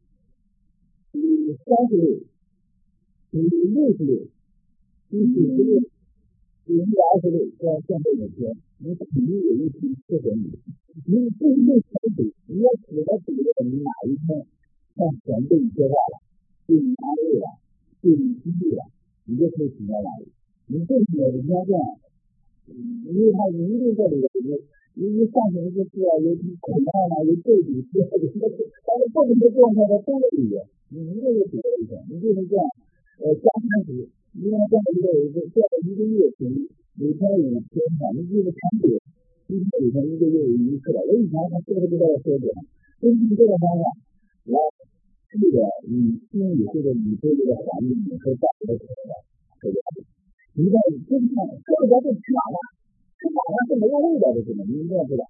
[1.13, 2.23] 你三十六，
[3.31, 4.29] 你六十六，
[5.11, 5.83] 你九十六，
[6.67, 10.59] 你一百二十六，这样算这一天，你肯定有一天适合你。
[11.07, 14.47] 你不一定全对，你要指着指着你哪一天
[14.97, 16.30] 向神对你说话了，
[16.71, 17.47] 对你安慰了，
[17.99, 18.87] 对你激励了，
[19.27, 20.31] 你就可以指到哪里。
[20.71, 21.83] 你这些人家这样，
[22.71, 24.55] 因为他一定在里边。
[24.99, 28.11] 因为上层就是啊，有苦难啊，有对比，是吧？
[28.19, 32.67] 但是不同的状态它都有一样，你一个月比一个，你就是这样，
[33.23, 33.95] 呃，刚开始，
[34.35, 36.51] 因为这样一个一个这样一个月前，
[36.99, 38.99] 每天五天嘛，你就是长久，
[39.47, 41.01] 一天五天一个月一次了。
[41.07, 42.67] 我以前还是不知道要说什么，
[43.01, 43.83] 根据这个方法
[44.51, 44.59] 来
[45.31, 49.15] 这个你心里这个你对这个环境和带来的什么
[49.63, 49.79] 这个，
[50.59, 52.59] 一旦你真看，这个就吃完了。
[53.15, 54.65] 吃马上是没有味道的，是吗？
[54.67, 55.23] 你一定要知道。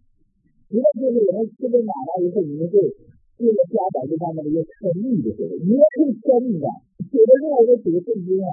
[0.71, 6.67] 一旦就是我们吃了马了以后，你们就为了家长就慢慢的要吃腻的时候，你要可以吃腻的，
[7.13, 8.49] 有的时候我煮的正经啊，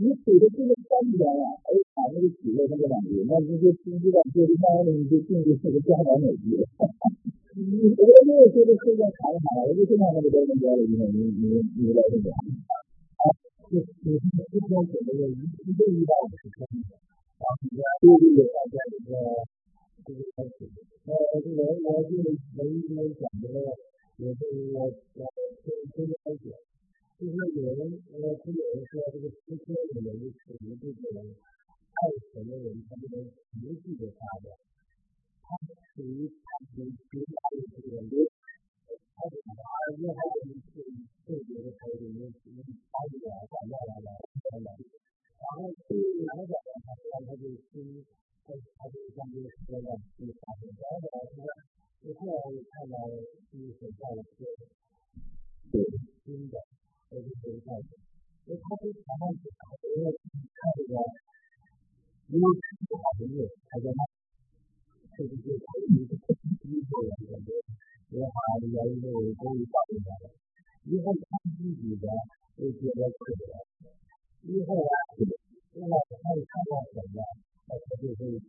[0.00, 6.64] 你煮的这个干干啊，哎把那个煮了那个感觉，那你就不知道就是慢慢的你就进入这个家长美剧了。
[7.56, 12.30] 你我没有说的时间长长了，我就经常那个在那家里面，你你你来这个。
[12.30, 13.34] 好，
[13.66, 14.06] 就就
[14.50, 16.62] 今天准备了一一个一百五十克。
[16.62, 17.44] 啊，
[17.98, 19.10] 对对对，大家这个
[20.06, 20.70] 这个开始，
[21.08, 21.10] 呃，
[21.42, 22.14] 这个我就
[22.54, 23.58] 没没讲这个，
[24.22, 24.40] 也是
[24.76, 25.20] 我我
[25.64, 26.54] 先先了解，
[27.18, 27.80] 就是有人
[28.14, 33.26] 呃，是有人说这个汽车里面属于这个爱神的人，他这个
[33.58, 34.54] 情绪的发展，
[58.45, 60.13] 因为他是常常去打，因为
[60.53, 60.93] 他这个，
[62.29, 62.45] 嗯， 因为
[62.87, 63.99] 不好的业还在那，
[65.20, 67.52] 这个就可以一个人感觉
[68.08, 68.32] 也好，
[68.64, 70.32] 原因都都到进来了。
[70.88, 72.08] 以后他自己的
[72.56, 73.52] 会觉得可怜，
[74.48, 77.20] 以后啊，另外他看到什么，
[77.68, 78.40] 他就会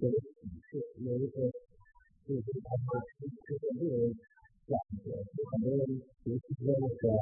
[0.00, 1.52] 这个启示，有一个
[2.24, 4.16] 就是他们就是这个
[4.72, 5.84] 感觉，就很多人
[6.24, 7.12] 尤其是那个。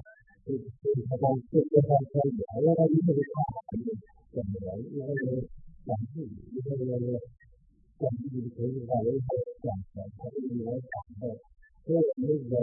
[0.47, 0.63] 就是
[1.05, 3.83] 他在这这方面，因为他一直看好的
[4.33, 5.11] 怎么样，因为
[5.85, 7.21] 讲自己，因为那个
[7.99, 9.27] 讲自己的学习上有一些
[9.61, 11.35] 讲的，他这里面讲的，
[11.85, 12.55] 所以我们人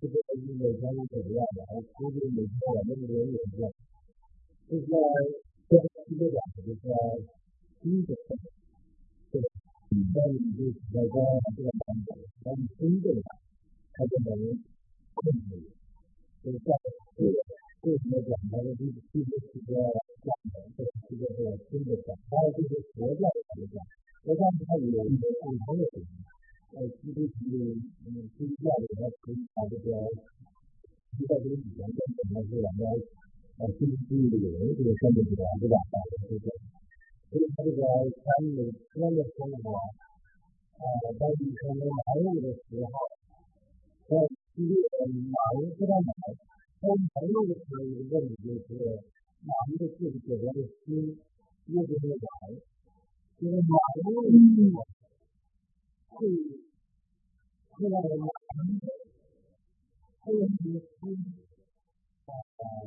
[0.00, 0.14] 这个
[0.58, 3.70] 每天是怎么样的，还估计每天我们人也一样，
[4.68, 4.94] 就是在
[5.68, 6.82] 这这个讲的就是
[7.80, 8.14] 第一个，
[9.30, 11.16] 对，在你就是在这
[11.54, 12.08] 这个方面，
[12.42, 13.06] 当你真正
[13.94, 14.34] 他就能
[15.14, 15.70] 控制。
[16.40, 16.70] 就是在
[17.16, 17.34] 这个
[17.82, 19.74] 为什么讲它的这个这个是个
[20.22, 23.76] 讲的，这个这个是真的讲，还有就是佛教来讲，
[24.28, 26.06] ဒါကြောင့်ဒီလိုမျိုးကိုဟောရတယ်
[26.74, 27.70] အဲဒီလိုဒီလို
[28.36, 29.98] သူကြားရတဲ့ကိစ္စတွေ
[31.14, 32.96] ဒီကနေ့ဒီကနေ့ဒီကနေ့ဒီကနေ့
[33.58, 39.80] အဲဒီလိုဒီလိုဒီလိုဆက်ပြီးတော့ဒီကပါတယ်ဒီဒီကနေ့ဆမ်းလို့လည်းလည်းဆမ်းလို့
[40.78, 43.02] အဲဒီကနေ့အားလုံးကိုပြောတာ
[44.08, 44.20] အဲ
[44.52, 52.77] ဒီလိုမျိုးကလည်းအဲဒီလိုမျိုးကိုလည်းဒီလိုမျိုးကိုလည်းဒီလိုမျိုးကိုလည်းဒီလိုမျိုးကိုလည်း
[53.38, 54.74] 越变越软，因为马云
[56.08, 56.26] 会
[57.70, 58.10] 会让人
[60.18, 61.00] 会让人心
[62.26, 62.32] 啊，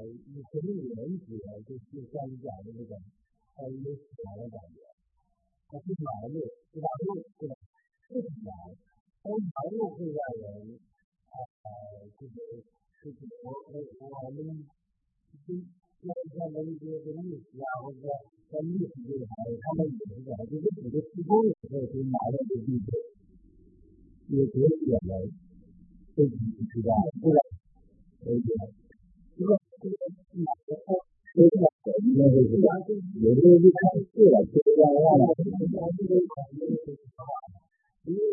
[0.03, 1.27] 以前的原则
[1.63, 2.91] 就是像你讲的那种，
[3.55, 4.83] 他有死亡的感觉，
[5.69, 6.35] 他是马路，
[6.75, 7.55] 马路对吧？
[8.09, 8.75] 不死亡，
[9.23, 10.79] 但马路会让人。
[11.31, 11.39] 啊，
[12.19, 12.35] 这个
[13.01, 14.67] 这个我我我们
[16.01, 18.09] 就像像那些个历史啊，或者
[18.49, 19.29] 在历史这一块，
[19.61, 22.89] 他们也是讲，就是这个施工的时候就拿到的地址，
[24.33, 25.13] 也可以点来，
[26.17, 26.89] 这个知道
[27.21, 27.37] 对吧？
[28.25, 28.49] 可以点，
[29.37, 29.93] 这个这个
[30.41, 31.05] 拿的后，
[31.37, 31.69] 这个
[32.17, 32.57] 那个是
[33.21, 36.17] 有的就看是了，这个样了，这个这个
[38.09, 38.25] 因为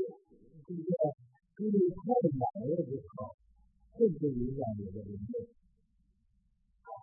[0.64, 1.12] 这个。
[1.58, 2.06] 因为太
[2.38, 3.34] 买了之后，
[3.90, 5.57] 会不会影响你的灵动？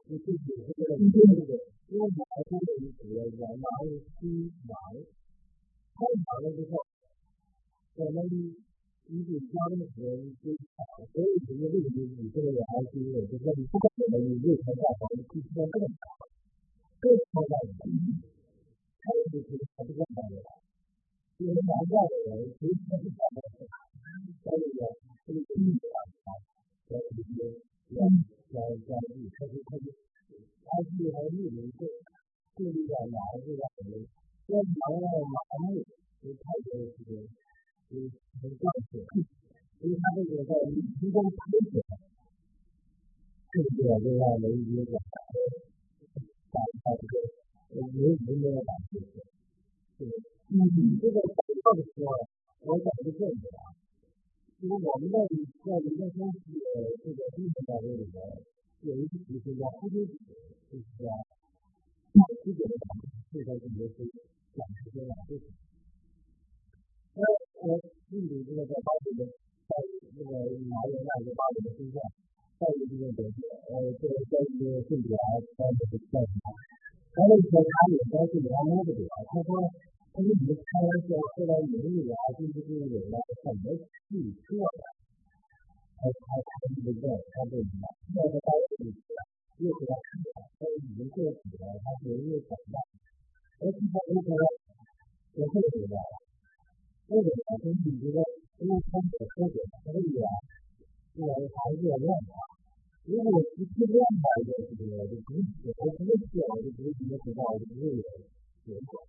[0.07, 1.17] 你自己这个这
[1.49, 1.57] 个，
[1.89, 3.25] 因为买这个衣服要
[3.57, 3.65] 买
[4.21, 6.85] 新买，太买了之后，
[7.95, 10.13] 我们你得交的时候
[10.45, 10.77] 就少，
[11.09, 16.05] 所以人家为什么你这个也还是因为就是你不可能你日常下房必须要这么少，
[17.01, 17.81] 这超大的，
[19.01, 20.37] 还有就是还是这样的，
[21.41, 23.65] 因为买价的人其实他是买的。
[24.45, 24.85] 在这个
[25.25, 25.49] 这个地
[25.81, 25.89] 方
[26.29, 26.37] 啊，
[26.85, 27.17] 在这
[28.55, 29.91] 些在在在地，他就他就
[30.63, 31.83] 他是还立了一个
[32.55, 33.99] 建立在哪个地方呢？
[34.47, 35.75] 在哪个哪个
[36.21, 37.19] 有太多这个
[37.89, 37.99] 有
[38.41, 39.03] 很关键，
[39.81, 41.37] 因为他这个在提供推
[41.69, 41.83] 荐，
[43.51, 43.67] 这个
[43.99, 47.13] 就让人觉得把他这个
[47.75, 49.03] 有有没有感觉？
[49.97, 50.55] 对，嗯，
[51.01, 52.07] 这个广告的时候，
[52.61, 53.75] 我讲一个问题啊。
[54.63, 58.15] 因为我们在在人家公司的这个地方单位里面，
[58.87, 60.15] 有一个提出叫蝴蝶结，
[60.71, 61.11] 就是叫
[62.15, 62.87] 蝴蝶结的讲，
[63.35, 64.07] 这个是也是
[64.55, 65.43] 讲这些啊，就是。
[67.19, 67.21] 那
[67.67, 67.83] 我
[68.15, 69.75] 印度这个在巴黎的，在
[70.15, 70.31] 那个
[70.71, 71.99] 马来那个巴黎的身上，
[72.55, 75.27] 再一个就是说，呃，这个在一个性别啊，
[75.59, 76.47] 在这个在什么？
[77.11, 79.51] 还有一个他也在这里他摸着点，他说。
[80.15, 83.75] 他一直开玩笑，后来有女啊，就是这个人啊，怎么
[84.07, 84.87] 去做的？
[85.99, 88.95] 他他他这个在他这里嘛，现在他自己
[89.59, 92.79] 又给他看了，他已经做起来，他是因为怎么样？
[93.59, 95.99] 而且他如果我这个觉得，
[97.11, 98.23] 这个呢，就是你这个
[98.63, 100.31] 因为他所说的可以啊，
[101.11, 102.31] 这个还是要练的。
[103.03, 107.03] 如果不去练的话，就这个就不我不去，我就不会知
[107.35, 107.99] 道，我就不会有
[108.63, 109.03] 结果。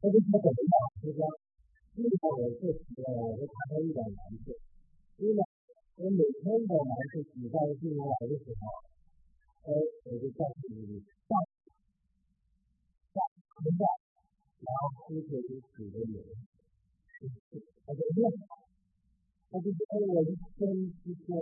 [0.00, 0.74] 他就说怎么样？
[1.04, 1.20] 就说，
[2.00, 3.04] 为什么我是呃，
[3.36, 4.56] 我查到一点难处，
[5.20, 5.36] 因为
[6.00, 8.62] 我每天的难处举在进来的时候，
[9.68, 9.76] 哎，
[10.08, 11.36] 我就告诉你，上
[13.12, 13.20] 上
[13.60, 13.84] 存在，
[14.64, 16.16] 然后出现一组的人，
[17.84, 18.24] 他就练，
[19.52, 20.64] 他就说我一天
[21.04, 21.36] 之间，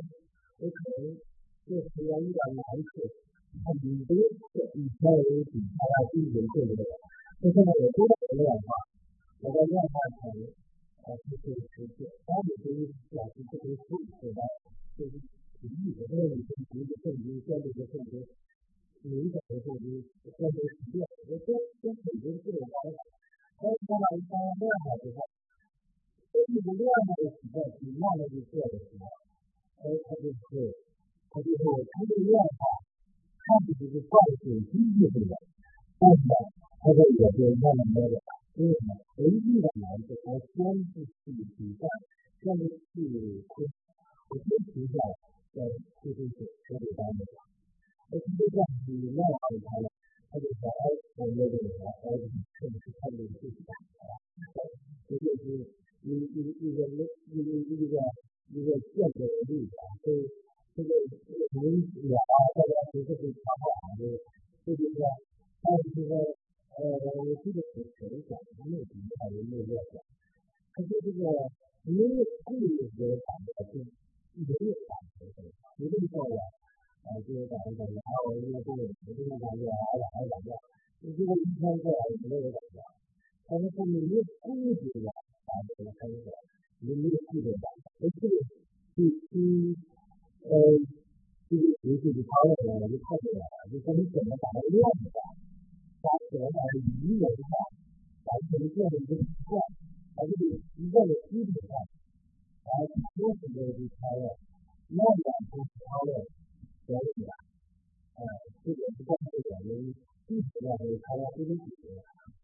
[0.58, 1.14] 我可能
[1.62, 3.06] 就出现一点难处，
[3.62, 4.26] 他你不用
[4.74, 6.82] 以前为底下要进行对不
[7.38, 7.48] 对？
[7.48, 8.68] 就现在有多少量化，
[9.38, 10.26] 我在量化层
[11.06, 14.42] 啊，就是实现，当你可以表示这个数字的，
[14.98, 15.22] 就是
[15.62, 18.26] 比例的这个已经一个瞬间，这样的一个瞬间，
[19.06, 20.02] 明显的就是
[20.34, 20.98] 关于实践，
[21.30, 22.98] 我这这肯定是有办法。
[23.62, 25.22] 但是当然当然练好之后，
[26.34, 29.06] 根据不练那个实践，你慢慢去做的时候，
[29.78, 30.74] 哎，他就是
[31.30, 32.82] 他就是他就练好，
[33.38, 35.38] 看起就是惯性机制性的，
[36.02, 36.34] 但是呢，
[36.78, 38.14] 他这也就慢慢慢的，
[38.54, 40.62] 因为呢，人际的难处，他先
[40.94, 41.86] 是比赛，
[42.38, 42.62] 先是
[42.94, 43.66] 去去
[44.30, 44.94] 去比赛，
[45.54, 45.66] 再
[46.02, 47.26] 就是去处理方面。
[48.10, 49.90] 而且这样子他了，
[50.30, 50.82] 他就说哎，
[51.18, 52.14] 我约定了，哎，
[52.56, 53.74] 是不是他就自己打
[54.06, 54.14] 啊？
[55.08, 55.66] 这就是
[56.06, 57.98] 一一一个一一个一个
[58.54, 60.22] 一个见证的例子啊，所以
[60.74, 60.90] 这个
[61.26, 64.02] 这个从远啊，大家其实是超好的，
[64.64, 64.94] 这就是
[65.60, 66.16] 但是说
[66.78, 69.98] 呃，我记得是谁讲的那句话，有没有讲？
[70.70, 71.26] 他说这个
[71.82, 73.82] 没有故意给感觉是
[74.38, 75.42] 没有感觉的，
[75.82, 76.38] 一定要有。
[77.02, 79.74] 啊，就是打一打，然后这个这个这个感觉啊，
[80.14, 80.54] 打一打架，
[81.00, 82.78] 你这个一天过来没有感觉，
[83.48, 86.30] 但是后面你故意的啊，这个开始，
[86.78, 87.74] 你没有记得吧？
[87.98, 88.38] 而这个
[88.94, 89.02] 第
[89.34, 89.74] 第
[90.46, 90.54] 呃，
[91.50, 92.30] 这个游戏的操
[92.62, 95.26] 作呢，就太对了，就说你怎么把它练出来，
[95.98, 97.50] 把怎么把它语言化，
[98.22, 99.58] 把怎么做的一个习惯，
[100.14, 101.72] 把这个习惯的基础上，
[102.62, 102.86] 然后
[103.18, 104.22] 多时间去操练，
[104.94, 106.10] 慢慢去操练。
[106.86, 107.32] 所以啊，
[108.16, 108.20] 呃，
[108.64, 111.92] 这个不光是我们一直要为他要自己解决，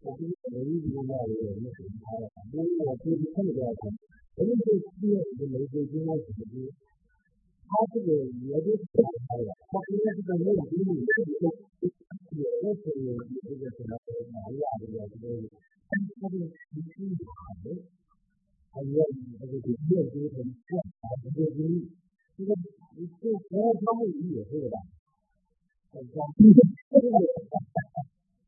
[0.02, 3.88] 我觉得我们一直要为我们解决他的，因为我估计这么多钱，
[4.34, 6.50] 人家这企业已经没资金了，几十
[7.64, 8.08] 亿，他这个
[8.44, 11.48] 也就是这样开的，他现在这个没有经理，这个
[12.36, 13.96] 也就是有这个什么
[14.30, 15.48] 马亚这个这个，
[15.88, 17.80] 他这个实际好的，
[18.70, 21.88] 他愿意他就给业主很赚，啊，这个经理。
[22.36, 22.50] 这个
[22.96, 24.74] 你这国外商务也是的，
[25.92, 26.42] 很高，这
[27.00, 27.06] 个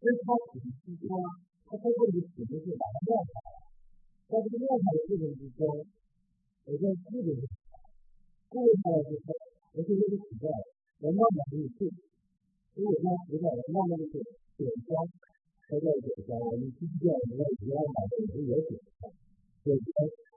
[0.02, 1.08] 跟他只是说，
[1.66, 3.46] 他在这里只能是把它练出来，
[4.26, 5.86] 在这个练出来的过程之中，
[6.66, 7.30] 我在基本
[8.48, 9.34] 上，过出来之后，
[9.74, 10.46] 我就这个体验，
[11.02, 11.90] 我慢慢的去，
[12.72, 13.44] 所以我现在实在
[13.74, 14.22] 慢慢的去
[14.56, 14.90] 点香，
[15.66, 18.70] 才叫点香，我们基建我们主要买的也是也点
[19.02, 19.10] 香，
[19.66, 19.90] 点香，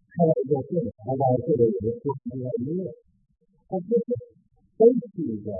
[0.09, 2.89] 开了一个店，然后这个有个做什么音乐。
[3.69, 4.09] 它就是
[4.81, 5.53] 都是一个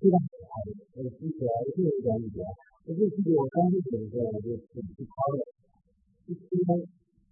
[0.00, 1.44] 非常好的，呃，之前
[1.76, 2.40] 就是这样子，
[2.88, 5.44] 我就记得我刚开始的时候，我就去去考了，
[6.24, 6.48] 一天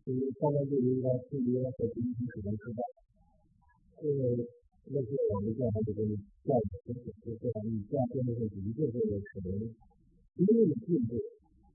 [0.05, 2.84] 就是大概就应该是一个在第一天可能知道，
[4.03, 4.34] 因为
[4.90, 6.03] 那时候我们这样这个
[6.42, 9.62] 教育就是就是你这样真的是一个这个可能
[10.34, 11.14] 因为你进步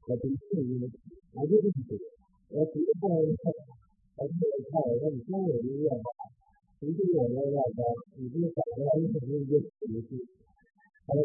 [0.01, 0.89] 和跟适应的，
[1.33, 2.03] 我就是这个，
[2.49, 3.53] 我只是后来看，
[4.17, 6.09] 而且我看我说你跟我一样吧。
[6.79, 7.79] 其实我们那个，
[8.17, 9.59] 你这个感觉还是很有意
[10.03, 10.11] 思，
[11.07, 11.21] 还有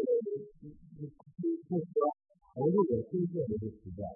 [0.61, 1.95] 你你你不说，
[2.55, 4.07] 还是有新鲜的时间，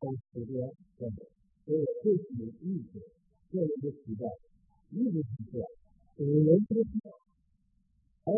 [0.00, 0.50] 还有时间，
[0.98, 1.26] 对的，
[1.64, 2.26] 所以这是
[2.64, 3.00] 意识，
[3.52, 4.26] 这一个时代，
[4.90, 5.68] 意识是这样，
[6.24, 7.22] 年之后，
[8.24, 8.32] 哎，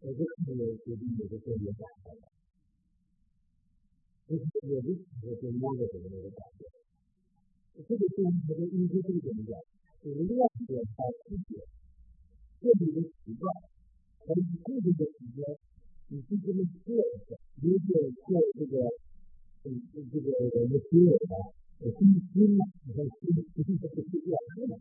[0.00, 2.22] 我就看到有决定有个特别感慨的，
[4.28, 6.66] 就是我的时候跟那个时候的感觉，
[7.74, 9.58] 这个对于这个意识是怎么讲？
[10.04, 10.36] 有量
[10.68, 11.58] 点到区别，
[12.60, 13.42] 这里的习惯
[14.20, 15.42] 和你固定的时间，
[16.08, 18.76] 你去这么做一下，如果做这个，
[19.64, 21.34] 嗯，这个我们新人啊，
[21.80, 21.98] 我新
[22.32, 24.36] 新你看新新这个是这样
[24.68, 24.76] 的，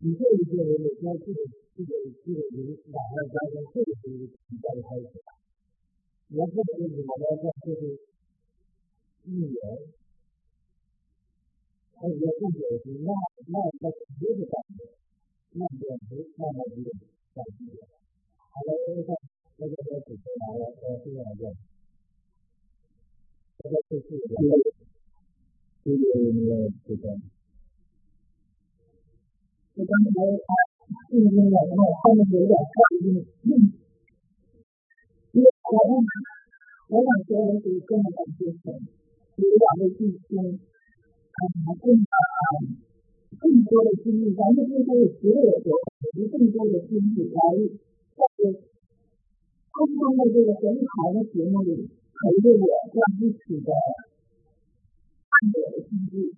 [0.00, 1.40] 你做一个人每天这个
[1.74, 1.90] 这个
[2.24, 5.10] 这个人晚上加上这个是一个习惯的开始，
[6.28, 7.82] 然后就是我们说就是
[9.24, 9.56] 一年。
[11.98, 13.10] 还有个重点是那
[13.48, 13.88] 那在
[14.20, 14.84] 别的方面，
[15.52, 16.90] 那点没那么一个
[17.32, 17.72] 感觉。
[18.36, 19.16] 好了，这个
[19.56, 21.56] 这个这个主持来了，呃，这个来着，
[23.56, 24.60] 这个就是这个
[25.84, 25.96] 这个
[26.36, 27.16] 那个这个，
[29.73, 30.07] 我刚才
[30.43, 30.51] 他
[31.09, 33.15] 这个那个什么后面有点差一点，
[35.31, 35.73] 因为我
[36.89, 38.63] 我想说的是跟我们就是
[39.37, 40.59] 有两个弟兄。
[41.31, 41.41] 啊，
[41.81, 42.17] 更啊
[43.39, 44.85] 更多的精力，咱们这些
[45.17, 45.71] 所有的投
[46.29, 47.39] 更多的精力来
[48.13, 48.21] 在
[49.71, 53.71] 沟通的这个很好的节目里陪着我在一起的
[55.31, 56.35] 看我的经历。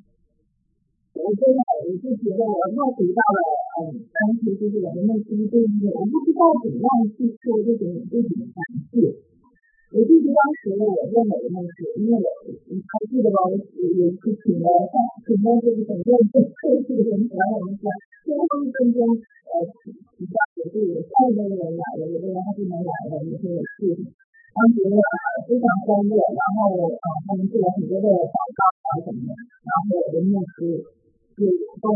[1.13, 3.39] 我真的我就觉得我又回到了
[3.73, 8.57] 嗯，当时就是我们内心对于我不知道怎样去说这种这种感
[8.89, 9.13] 谢。
[9.93, 13.37] 我记得当时我认为的是，因为我还记得吧？
[13.45, 17.85] 我有一次请了上请了就是整个这特殊的人来我们说，
[18.25, 19.53] 最后一分钟呃，
[20.17, 23.93] 比较也是有三个人来了，有的人还不能来了，你说我去，
[24.53, 24.81] 当时
[25.45, 26.89] 非常欢乐，然后，
[27.29, 30.81] 他们做了很多的广告啊什么的，然后我的牧师
[31.51, 31.95] 就跟我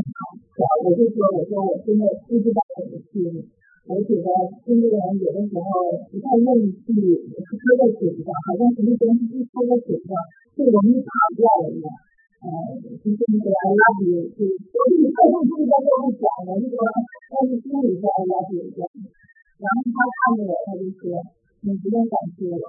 [0.58, 3.24] 讲，我就说我说我真的不知道怎么去，
[3.88, 4.28] 我觉得
[4.68, 5.68] 中国人有的时候
[6.12, 10.12] 不太愿意去说在嘴上，好像什么东西一说在嘴上
[10.60, 11.88] 就容易跑掉一样。
[12.38, 12.48] 呃，
[13.02, 16.76] 其实那个 I love you 就所以各种不知道都会讲的那个，
[17.32, 18.92] 但是心里是 I love you 这样。
[19.58, 21.24] 然后他看着我，他就说。
[21.60, 22.62] 你不用感谢我，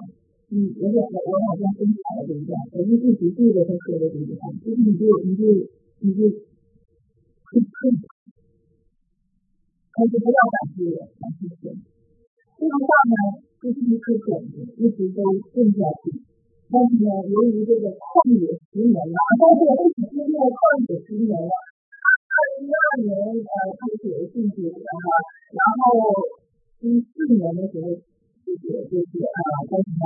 [0.49, 2.51] 你我我我好像跟错了对不对？
[2.73, 5.43] 我是一直记得他说的这句话，就是你就你就
[6.01, 6.25] 你就，
[9.93, 11.73] 他就不要感谢我，感谢神。
[12.55, 13.15] 这句话呢，
[13.61, 15.23] 就是一颗种子，一直都
[15.53, 16.13] 种下去。
[16.69, 21.49] 但是呢，由于这个旷野十年了，但是我一直经历了旷野十年了。
[21.49, 25.05] 二零一二年呃开始进去的哈，
[25.57, 25.89] 然后
[26.85, 27.97] 一四年的时候。
[28.49, 29.37] 就是就是啊，
[29.69, 30.01] 叫什么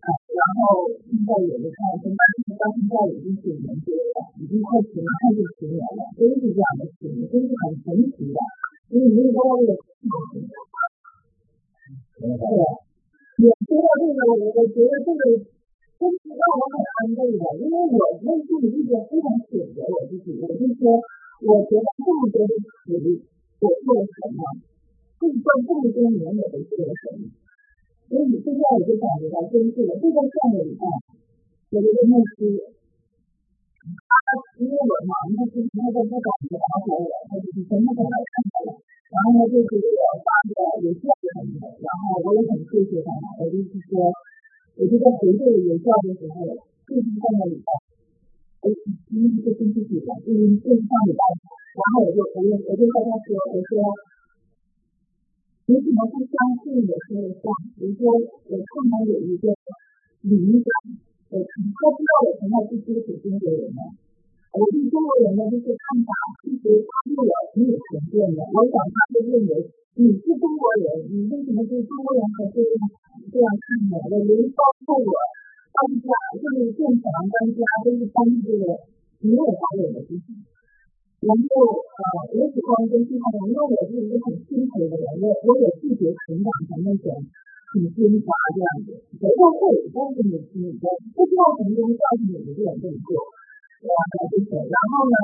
[0.00, 1.68] 啊，然后现在有的。
[1.70, 2.20] 看灯牌，
[2.56, 6.88] 到现在已经九年多了，已经快十快就十年了，都是这样的。
[6.96, 7.86] 事情，都是很神
[8.16, 8.36] 奇的。
[8.88, 9.76] 所以那个那个，
[12.20, 12.24] 对，
[13.40, 15.22] 也说到这个，我我觉得这个
[16.00, 20.96] 真是让我很安慰的，因为我内心里一直非常谴责我自己，我就说，
[21.44, 22.52] 我觉得这么多的。
[22.88, 23.22] 努力，
[23.60, 24.42] 我做了什么？
[25.20, 27.28] 这么这么多年我都做了什么？
[28.10, 30.82] 所以现在我就感觉到，真是的，就在上个礼拜，
[31.70, 32.58] 我的牧师，
[33.78, 34.10] 他
[34.58, 38.32] 因为我嘛，他之前他在不敢来找我，他就是什么都来看
[38.66, 38.82] 我，
[39.14, 41.06] 然后呢就是我发个邮件，
[41.62, 44.10] 然后我也很谢谢他，我就是说，
[44.74, 46.50] 我就在回这个邮件的时候，
[46.90, 47.70] 就是上个礼拜，
[48.66, 48.74] 我
[49.14, 51.22] 因为是星期几了，就是就是上礼拜，
[51.78, 54.09] 然后我就我就我就跟他说，我说。
[55.70, 56.34] 你怎么不相
[56.66, 57.54] 信我说的话？
[57.78, 59.54] 比如说，我看到有一个
[60.26, 60.98] 灵感，
[61.30, 63.94] 我不知道我从来不接触中国人呢。
[64.50, 66.10] 我对中国人的这些看法，
[66.42, 68.42] 其实是我挺有成见的。
[68.50, 72.74] 我想他会认为你是中国人，你为什么对中国人还这样
[73.30, 73.94] 这样看呢？
[74.10, 75.14] 我连包括我
[75.70, 78.74] 搬家，就是建房搬家，都是搬这个
[79.22, 80.34] 没有华人的地方。
[81.20, 81.52] 然后
[82.00, 82.02] 呃，
[82.32, 87.12] 我喜欢跟其他人，因为我是一个很辛苦的人，我我有拒绝成长的那种
[87.76, 93.12] 很坚持这样子，谁都会，但是你你的不需要成功告诉你一个人这么做，
[93.84, 95.16] 然后就是，然后呢，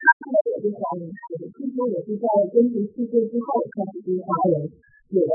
[0.00, 1.04] 他现在我就发现，
[1.52, 2.24] 其实我是在
[2.56, 4.72] 跟随世界之后开始对华人
[5.12, 5.32] 有了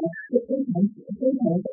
[0.49, 0.81] 非常
[1.13, 1.65] 非常的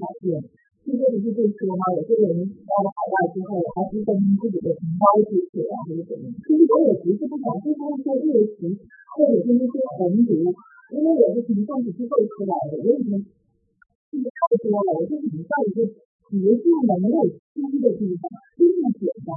[0.00, 0.40] 发现。
[0.88, 1.84] 世界不是这说吗？
[1.92, 2.32] 有些人
[2.64, 6.32] 到了海外之后，还是跟自己的同胞接触啊，或者怎么？
[6.48, 8.72] 其实我也不是不想，就是一些猎奇，
[9.12, 10.32] 或者是一些红毒，
[10.96, 18.24] 因为我是从政治机构出来的，我已经听的太多了，我就想在一个学术能力低的地方，
[18.56, 19.36] 真的简单。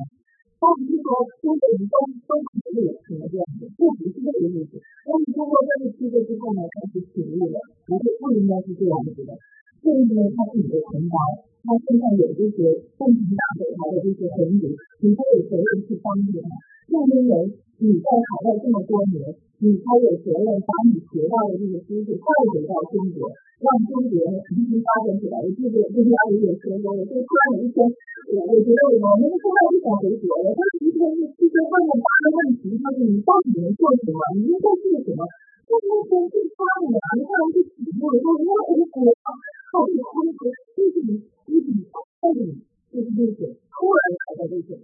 [0.56, 1.10] 他不是说
[1.44, 1.96] 中国人都
[2.32, 4.80] 都可以什么这样子，这不是这个意思。
[5.04, 7.60] 但是通过这个机构之后呢，开始醒悟了，
[7.92, 9.36] 不是不应该是这样子的。
[9.82, 11.18] 正因为他自己的同胞，
[11.66, 14.70] 他身上有这些共同党给他的这些红利，
[15.02, 16.48] 你才有责任去帮助他。
[16.92, 17.50] 正因为
[17.82, 19.26] 你在海外这么多年，
[19.58, 23.26] 你才有责任把你学到的这个知识带回到中国，
[23.58, 25.42] 让中国重新发展起来。
[25.42, 30.54] 我记得之前我也说过，我就突然有一天，我我觉得我们现在不想回国了。
[30.54, 34.20] 但是一天是世界问了八个问题，就是你到底能做什么？
[34.38, 35.26] 你应该做什么？
[35.66, 39.10] 这些东西发的，你不能去体会，说因为回国。
[39.26, 39.26] 靠
[39.72, 40.42] 这个工资，
[40.76, 41.88] 就是你一笔
[42.20, 42.60] 带你
[42.92, 44.76] 就是这种突然来的这种，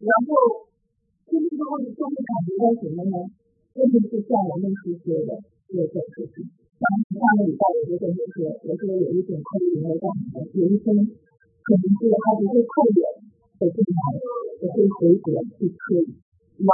[0.00, 0.64] 然后
[1.28, 3.16] 进去之后就会感觉到什么呢？
[3.74, 6.48] 真的是像我们所说的这个事情。
[6.74, 13.04] 像上个礼拜我就跟你说，我说有一种扣零的状态，有一天可能是他不会扣脸
[13.60, 14.00] 的进来，
[14.60, 16.00] 我会回国去催。
[16.64, 16.72] 哇，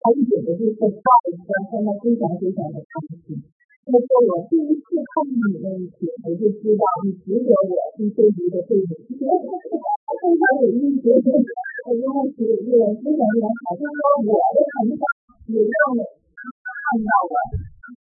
[0.00, 2.92] 他一点都不会抱怨，他非常非常的开
[3.26, 3.42] 心。
[3.82, 8.86] 他说我第一次看你那一天，我就知道你值得我去追逐的对你。
[9.10, 15.02] 非常有意思，我因为是一个非常非常好，就是说我的成长
[15.50, 17.36] 也让他看到了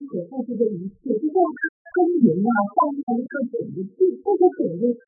[0.02, 1.38] 所付出的一切，就像
[1.94, 4.98] 耕耘啊，放下一颗种子，这这个种子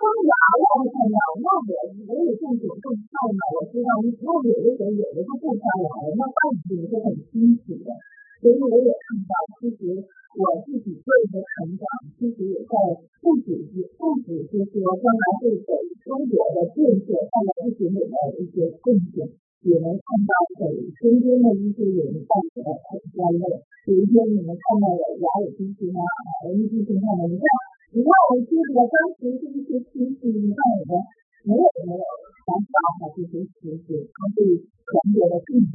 [0.16, 0.64] 芽了，
[0.96, 1.70] 看到，那我
[2.08, 7.92] 我也种种种菜嘛，我知道，那有的时候有的它不发芽了，那到底是很辛苦的。
[8.36, 9.32] 所以我也看到，
[9.66, 9.98] 其实
[10.38, 11.82] 我自己个人的成长，
[12.14, 15.74] 其实也在不止是不止是说将来会给
[16.06, 19.26] 中国的建设带来一点点的一些贡献，
[19.66, 20.30] 也能看到
[20.62, 20.70] 给
[21.02, 23.42] 身边的一些人带来很欢乐。
[23.90, 26.06] 有一天你们看到了雅鲁基金啊，
[26.46, 27.46] 雅鲁基金看到你看，
[27.90, 30.94] 你看我记得当时这些亲戚，你看我们
[31.42, 32.02] 没有没有
[32.46, 35.58] 想法和这些亲戚，他对全国的贡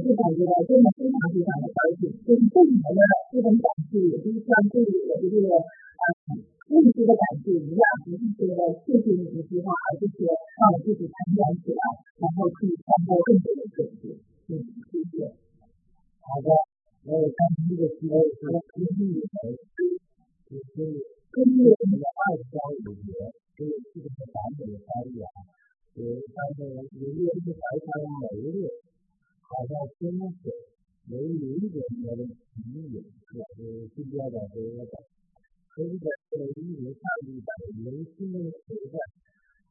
[0.00, 2.10] 就感觉到真的非常非常的高兴。
[2.24, 6.04] 就是对你们的这种感谢，也就是像对我的这个啊
[6.70, 7.52] 认知的感谢。
[7.54, 8.46] 一样，不是说
[8.86, 8.96] 谢。
[9.00, 11.82] 谢你一句话，而是说让我自己成长起来，
[12.20, 14.02] 然后去传播更多的东西。
[14.48, 14.52] 嗯，
[14.90, 14.92] 谢。
[15.10, 15.34] 谢。
[16.20, 16.48] 好的，
[17.04, 19.56] 那我看这个题目是根据我们
[20.46, 20.74] 就是
[21.30, 23.10] 根据我的二十章里面，
[23.56, 25.42] 这个这个版本的翻译啊，
[25.94, 27.88] 有他们有一个是白山
[28.30, 28.70] 每一个
[29.50, 30.46] 好像真是
[31.10, 33.42] 有有一点点的歧义，是吧？
[33.58, 34.94] 就是新疆的这个的，
[35.74, 37.50] 所以在这个一零上一百
[37.82, 38.94] 零七年的时代，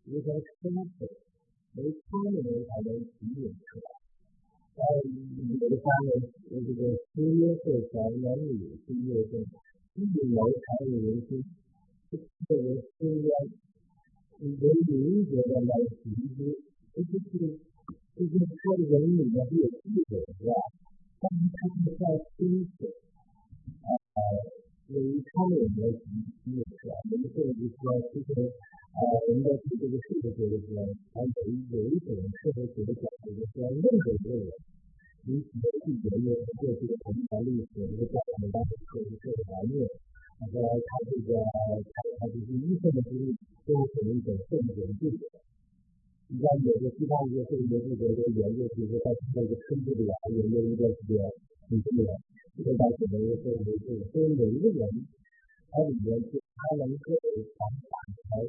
[0.03, 0.27] 一个
[0.59, 0.67] 生
[0.99, 1.07] 死
[1.75, 3.87] 为聪明人才能体验出来。
[4.75, 6.81] 在有的方面，这个
[7.15, 9.39] 失约会传男女失约会，
[9.95, 10.03] 一
[10.35, 11.43] 来才有人心，
[12.11, 13.31] 这个失约，
[14.39, 15.71] 人民觉得来
[16.03, 16.37] 提出，
[16.93, 17.59] 这就是
[18.27, 20.51] 就是说人里面是有智慧是吧？
[21.21, 22.03] 但是他们在
[22.35, 22.83] 心思，
[23.79, 24.19] 呃，
[24.91, 26.03] 由于他们来提
[26.43, 27.79] 提出来，我们这个就说
[28.11, 28.51] 其实。
[28.89, 28.99] 呃，
[29.29, 30.81] 我们在对这个社会学的时候，
[31.13, 31.29] 还有
[31.71, 32.09] 有一种
[32.41, 34.49] 社会学的角度，就是说任何一个人，
[35.29, 39.77] 你只要去研究过去的文化历史，这个教育当时社会社会环境，
[40.51, 45.21] 然后他这个他他就是一生的经历，都是属于一种社会学的记录。
[46.29, 48.05] 你像有的其他一些社会学记者
[48.37, 51.17] 研究，比如说在这个村子里啊，研究一段时间，
[51.73, 52.05] 你这个
[52.53, 54.85] 这个大学的一个社会学记录，所以每一个人
[55.73, 58.45] 他里面是他能够传达出来。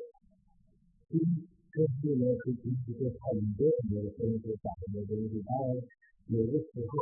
[1.73, 5.41] 根据呢，是其实是很多很多的东西，讲很多东西。
[5.41, 5.81] 当然，
[6.37, 6.93] 有的时候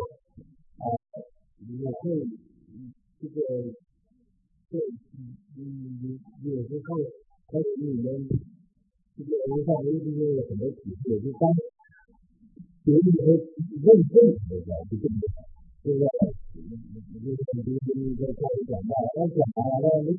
[9.82, 11.42] 个文化里面有很多体会，就当
[12.84, 15.22] 有的时候认证的时候就更多，
[15.82, 16.04] 对不对？
[16.58, 20.17] 就是比如说你在家里讲话，那讲完了，你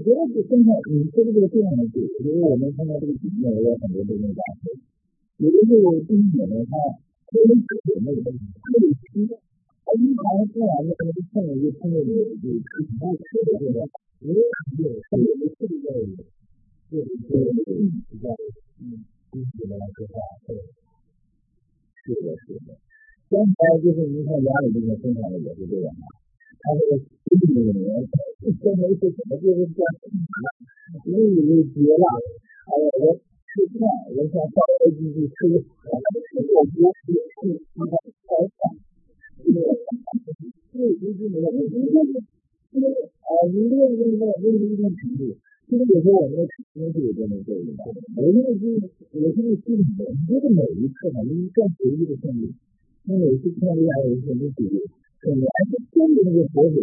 [0.00, 4.72] 觉得是真的，你说的这个非常的对，因为我们看到这个经典也有很多这种感受。
[5.40, 6.72] 有的时候经典的话，
[7.28, 8.34] 可能是有那个特
[9.12, 9.38] 殊。
[9.90, 12.72] 一般自然的，可能碰到一碰到有有很
[13.02, 13.82] 大特别的，
[14.22, 15.82] 也有有特别的特别
[16.14, 16.22] 的，
[16.86, 17.42] 就是说
[18.06, 18.30] 比较
[18.78, 20.14] 嗯，具体的来说话，
[20.46, 20.54] 对，
[22.06, 22.78] 是的，是的。
[23.28, 26.06] 刚才就是您看家里这个分享的也是这样的，
[26.62, 27.74] 他这个心里
[28.50, 29.86] 面一说没事，怎么就是这样，
[31.06, 32.06] 日日绝了，
[32.66, 33.14] 还有我
[33.46, 33.86] 吃饭，
[34.16, 37.94] 我想稍微继续吃，我不是是是那个
[38.26, 38.74] 早饭。
[39.40, 39.62] 这个
[40.72, 41.46] 这个就是什么？
[41.62, 42.86] 就是
[43.22, 44.66] 啊，你这个这个问题。
[44.70, 45.34] 一定程度，
[45.66, 46.42] 其实有时候我们的
[46.74, 47.82] 经是有这么这个的。
[48.16, 48.62] 我现在是，
[49.14, 52.50] 我现在心里面，你这个每一次呢，你更随意的胜利，
[53.06, 54.82] 那每次看这样有什么比喻？
[55.22, 56.82] 本来是真的那个活水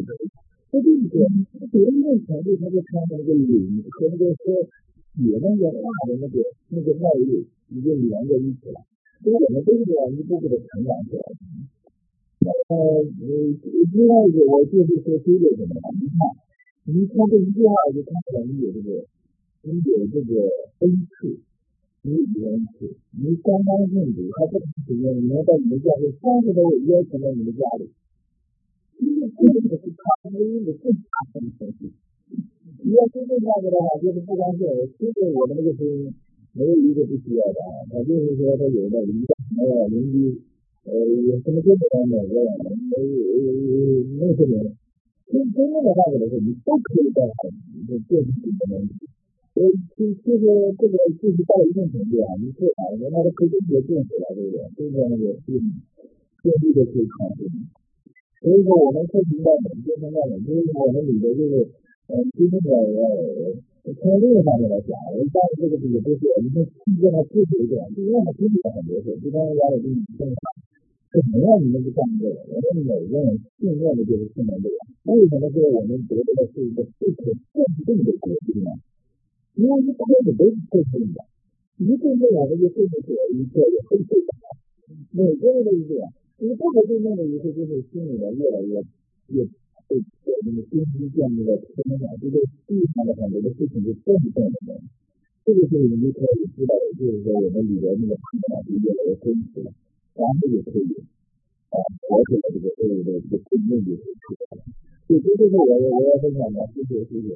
[0.69, 1.25] 他就是说，
[1.71, 4.45] 别人那程度，他就看那个领和那个说
[5.15, 6.35] 写那个话的那个
[6.69, 7.39] 那个脉络，
[7.71, 8.83] 已经连在一起了。
[9.23, 11.39] 所以我们都是这样一步步的成长起来的。
[12.69, 13.03] 呃，
[13.93, 15.73] 另外一个我就是说这个什么？
[15.97, 16.19] 你看，
[16.85, 19.07] 你看这一句话就看出来你有这个，
[19.63, 20.47] 你有这个
[20.79, 21.39] 恩赐，
[22.03, 24.21] 你有恩赐，你相当幸福。
[24.37, 27.89] 他这个时间，你要到你们家里，三十多位邀请到你们家里，
[28.97, 30.01] 这个这个是他
[30.33, 31.93] 唯一的最大的东西。
[32.83, 34.65] 你要真正下去的话，就是不光是
[34.97, 36.13] 听着我的那个声音，
[36.53, 37.59] 没有一个不需要的，
[37.91, 39.25] 他就是说他有的邻
[39.59, 40.41] 呃邻居。
[40.87, 42.47] 呃，有什么这方面的，呃
[42.95, 42.95] 呃
[44.23, 44.71] 那些人，
[45.27, 47.27] 其实真正的话来说，你都可以在
[47.91, 48.87] 这电视里面，
[49.59, 49.67] 呃，
[49.99, 50.47] 就就是
[50.79, 54.63] 这个就是到一定程度啊，你最好人家都可以直接电视了，对不对？
[54.79, 55.59] 就是那个电
[56.41, 57.51] 电力的可以控制。
[58.41, 61.53] 所以说我们测评到每一个方面，就是我们里头就是
[62.07, 70.39] 呃，今天的呃，从这个方面来讲，我们当然这个这个都是我们期间的具体一点，另外经历了很多事，就刚才杨老师你分享，
[71.11, 73.27] 是同样你们是干这个，我们每个人
[73.59, 74.77] 训练的就是训练这个，
[75.11, 78.69] 为什么说我们得到的是一个不可限定的国际呢？
[79.57, 81.25] 因为一开始都是限定的，
[81.81, 84.31] 一定定我们就限定出一个有黑色的，
[85.11, 85.83] 每个人的一
[86.39, 88.77] 你不可对面的一个就是心里面越来越
[89.33, 89.43] 越
[89.89, 89.97] 对
[90.45, 94.77] 那个心机建立了什么讲，就是地上的很多的事情就更不动的。
[95.43, 99.73] 这个时候你就可以知道，就是说我们里边那个判断就越来越真实了，
[100.13, 100.93] 然后就可以
[101.73, 104.05] 啊，了解这个所有的这个经验就出
[104.37, 104.63] 来了。
[105.07, 107.33] 所以这就是我我要分享的，谢谢谢谢。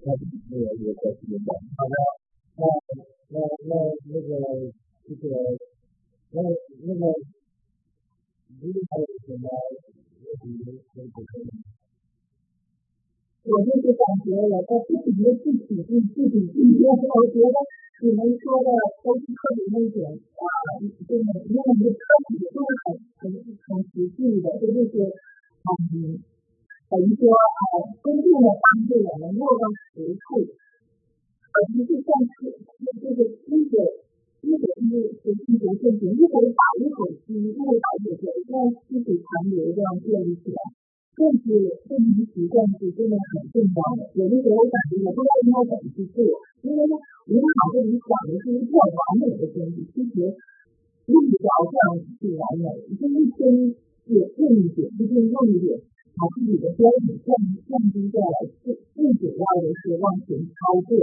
[0.00, 0.16] 那
[0.48, 1.52] 那个这个开始吧。
[1.76, 1.94] 好的，
[2.56, 3.36] 那
[3.68, 3.76] 那
[4.08, 4.72] 那那个
[5.04, 5.28] 这个
[6.32, 6.40] 那
[6.88, 7.04] 那个。
[8.50, 8.66] 我
[13.64, 16.92] 就是感觉我，在不停的具体、具体、具体，我
[17.30, 17.56] 觉得
[18.02, 18.68] 你们说的
[19.02, 19.96] 都是特别那种，
[21.08, 21.94] 就是因为你的
[22.52, 22.86] 都是很
[23.16, 24.92] 很很实际的，这就是
[25.94, 26.18] 嗯，
[26.90, 29.62] 等于说啊，真正的帮助我们落到
[29.94, 30.26] 实处，
[31.54, 32.58] 而不是像是
[33.00, 34.09] 就是理解。
[34.40, 34.76] 一会儿
[35.20, 40.58] 是是一会儿进行，一会儿打一会儿吸，一会儿打一会儿吸，这样细水长流这样建立起来，
[41.12, 41.44] 这是
[41.84, 44.08] 这一习惯是真的很重要的。
[44.16, 46.24] 有的时候我感觉我不知道应该怎么去做，
[46.64, 46.94] 因为呢，
[47.28, 50.32] 我们脑子里想的是一套完美的东西，其实
[51.04, 51.86] 用不着这样
[52.16, 52.64] 去完美，
[52.96, 53.76] 就一天
[54.08, 55.76] 也用一点，一天用一点，
[56.16, 57.28] 把自己的标准降
[57.68, 60.96] 降低下来，最最主要的是往前操作，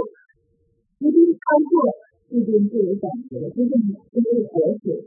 [0.98, 1.97] 一边操作。
[2.30, 3.70] 一边就有感觉了，就是
[4.12, 5.00] 就是活水，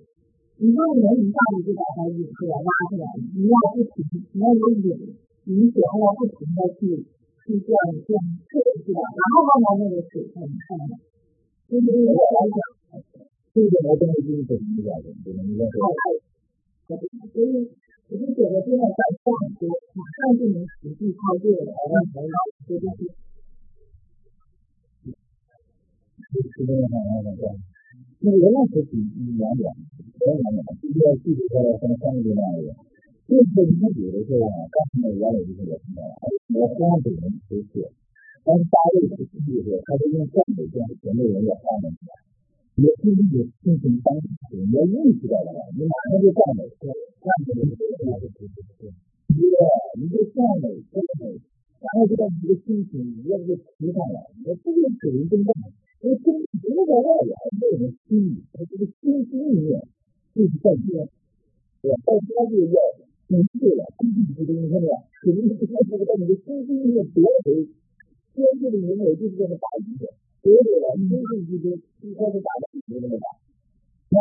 [0.57, 3.05] 你不能一下子就把它引出来拉出来，
[3.37, 4.01] 你要不停，
[4.33, 4.89] 你要有引
[5.45, 7.05] 你水，要不停的去
[7.45, 8.99] 去这样这样测是吧？
[9.05, 10.97] 然后慢慢那个水才能上来。
[11.69, 13.05] 就是对我来讲，
[13.53, 16.97] 这个来讲就是怎么讲的，怎么讲？
[17.31, 17.69] 所以
[18.09, 19.29] 我就觉得现在在上
[19.61, 22.25] 多，马上就能实际操作了，然后才
[22.65, 23.05] 这就是。
[26.39, 27.43] 是这样的，
[28.23, 29.01] 那个原来是比
[29.35, 29.67] 两点，
[30.23, 32.71] 两点的，必须要具体到什么三个阶段来讲。
[33.27, 36.13] 这个你比如说啊，刚才原来就是我听到了，
[36.53, 37.83] 我光给人出去，
[38.43, 41.89] 但是大卫是第一个，他是用赞美这样前面人也赞美
[42.75, 46.91] 你，也必须得进行当时，你要意识到了，你马上就赞美，赞
[47.47, 49.57] 美的时候就不是对，
[49.95, 51.39] 你就赞美赞美，
[51.79, 55.49] 然后就把你的心情要不就提上来，你不用给人真赞。
[56.01, 57.37] 因为真实在外来，
[57.69, 59.77] 我们心里，他这个心心里面
[60.33, 61.05] 就是在天，
[61.77, 61.93] 对吧？
[62.09, 62.81] 在天就要
[63.29, 65.05] 明确了，心里这个东西，看到吧？
[65.21, 67.53] 肯定是在这个在你的心心里面夺回，
[68.33, 70.09] 天这里面我就是这么打一个，
[70.41, 71.69] 夺回了，心心之间
[72.01, 73.37] 一开始打的就那么打。
[74.09, 74.17] 那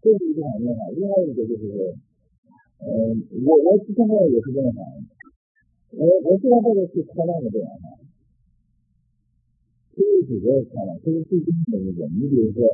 [0.00, 1.90] 这是一个方面啊，另外一个就是说，
[2.86, 2.86] 呃，
[3.50, 4.78] 我我现在也是这么想，
[5.98, 7.99] 我我现在这个是开量的这样的。
[10.00, 12.64] 这个主要看了，这个最基本的一个，你比如说，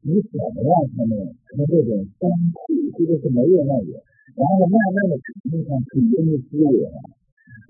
[0.00, 4.00] 你怎么样才能从这种三库，这个是没有那个，
[4.32, 6.88] 然后慢慢的实际上去建立资源。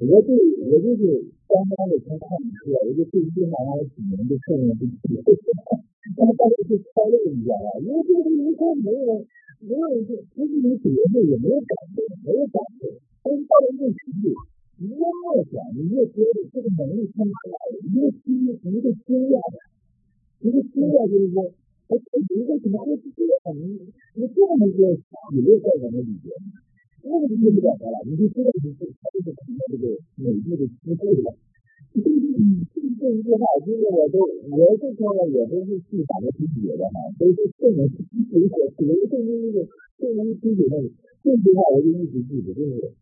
[0.07, 0.31] 我就
[0.67, 1.03] 我就是
[1.51, 2.27] 刚刚的从看
[2.63, 5.19] 出来，我就最起码有几年就确认不去，
[6.19, 9.27] 那么大家去操练一下啊，因为这个东西它没有
[9.67, 12.87] 没有就其实你学会也没有感觉，没有感觉，
[13.23, 14.31] 但是到了一定程度。
[14.79, 14.97] 你越
[15.53, 17.77] 讲，你越觉得这个能力从哪来的？
[17.87, 19.57] 一个经一个惊讶的，
[20.41, 21.45] 一个惊讶就是说，
[21.87, 21.95] 哎，
[22.33, 23.55] 你为什么会是这样？
[23.55, 23.79] 你
[24.17, 26.35] 你这么一个体会在我们里边，
[27.05, 29.85] 那个就不了了，你就知道你是他就是什么这个
[30.19, 31.37] 美丽的机会了。
[31.93, 32.09] 这这
[33.13, 34.19] 一句话，其实我都
[34.51, 39.69] 我这方面也都是细想的、理解的哈，都是这么一一个有一个一个
[40.01, 40.75] 这么一理解的，
[41.23, 42.99] 这句话我就一直记着，就是。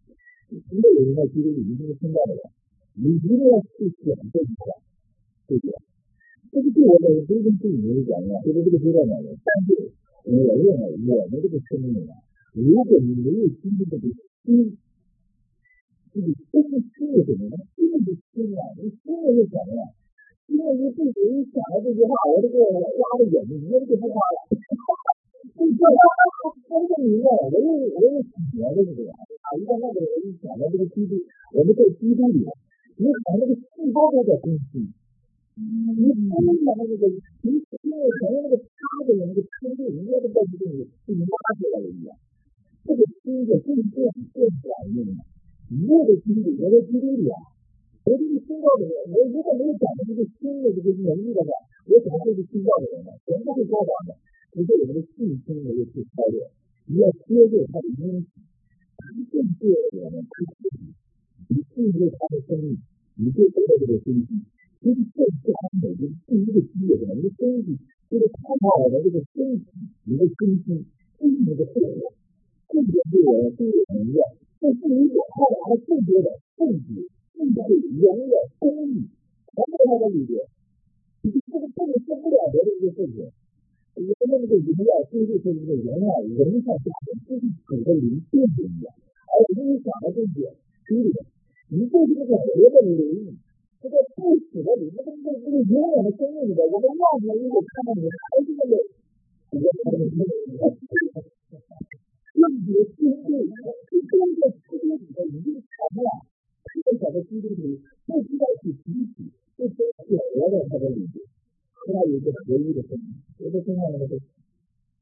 [0.50, 2.50] 没有人在基督里面是听到的，
[2.94, 4.74] 你一定要去选这一块，
[5.46, 5.72] 对不对？
[6.50, 9.94] 这个对我来说，对对你来讲啊，就是这个阶段来讲，但是
[10.24, 12.18] 我认为我们这个生命啊，
[12.54, 14.08] 如果你没有经历这个
[14.42, 14.76] 心，
[16.10, 17.56] 这个真的心是什么呢？
[17.76, 19.82] 心是心啊，你心里是什么呀？
[20.50, 24.50] 因为你自己一想到这句话，我这个挖的眼睛捏的就不花了。
[24.50, 24.60] 这个
[25.60, 29.04] 真的明白，我又我又体验了这个。
[29.04, 31.20] 一旦那个人一讲到这个基督，
[31.52, 32.48] 我们在基督里，
[32.96, 34.88] 你把那个细胞都在更新，
[36.00, 37.92] 你不能把那个你因为前面
[38.40, 38.72] 那个差
[39.04, 42.16] 的人那个程度，人家都在这里被拉出来了一样，
[42.86, 45.20] 这个心就更变更软硬了。
[45.68, 47.36] 一路的经历，我在基督里啊，
[48.06, 51.50] 我这个听到的人，我如果没有讲的这个新的这个能力的话，
[51.90, 53.10] 我怎么会是听到的人呢？
[53.26, 54.14] 全部会教导的，
[54.52, 56.50] 你对我们的信心没有去操练，
[56.86, 58.26] 你要接受他的因子，
[59.14, 60.34] 一定对我们去
[61.48, 62.78] 你进入他的生命，
[63.14, 64.42] 你就得到这个信心。
[64.80, 67.78] 就是这是他每个第一个机会的一个东西，
[68.10, 69.64] 就是看到我的这个身体，
[70.04, 70.86] 你的身心，
[71.20, 72.10] 你的生活，
[72.66, 74.18] 这个对我对我们要。
[74.60, 79.06] 这是一种后来更多的圣洁、更多的仁爱、公义，
[79.46, 80.42] 全在他的里边。
[81.22, 83.30] 你这个根本受不了的一个事情。
[83.94, 88.94] 我们那个荣耀，就是说一个人啊、人上加人，就是主的灵变不一样。
[88.94, 90.54] 而且你想的这些，
[90.86, 91.10] 兄弟，
[91.68, 93.36] 你就是这个活的灵，
[93.82, 95.18] 这个不死的灵，这个这
[95.50, 98.72] 个永远的生命里边，我们万年如果看到你还是这个，
[99.50, 100.22] 我们特别欣
[103.26, 103.34] 慰。
[104.10, 106.02] 跟着基督里的一个材料，
[106.82, 111.10] 小小的基督里不知道是集体，不知道是活在他的里面，
[111.80, 113.16] 和他有一个合一的生命。
[113.38, 114.16] 我的身上那个，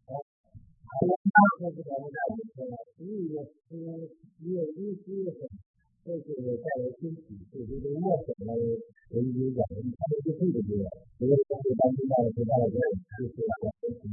[0.07, 1.13] 好，好了，
[1.61, 2.79] 那就讲到这里了。
[2.97, 5.49] 十一月十一月一十月份。
[6.09, 6.65] 这是在
[6.97, 8.57] 身体，就是这个热水呢，
[9.13, 9.61] 有一点点，
[9.93, 10.89] 它这个这个这个，
[11.21, 12.81] 这个相对当中到了多大的
[13.21, 13.45] 就是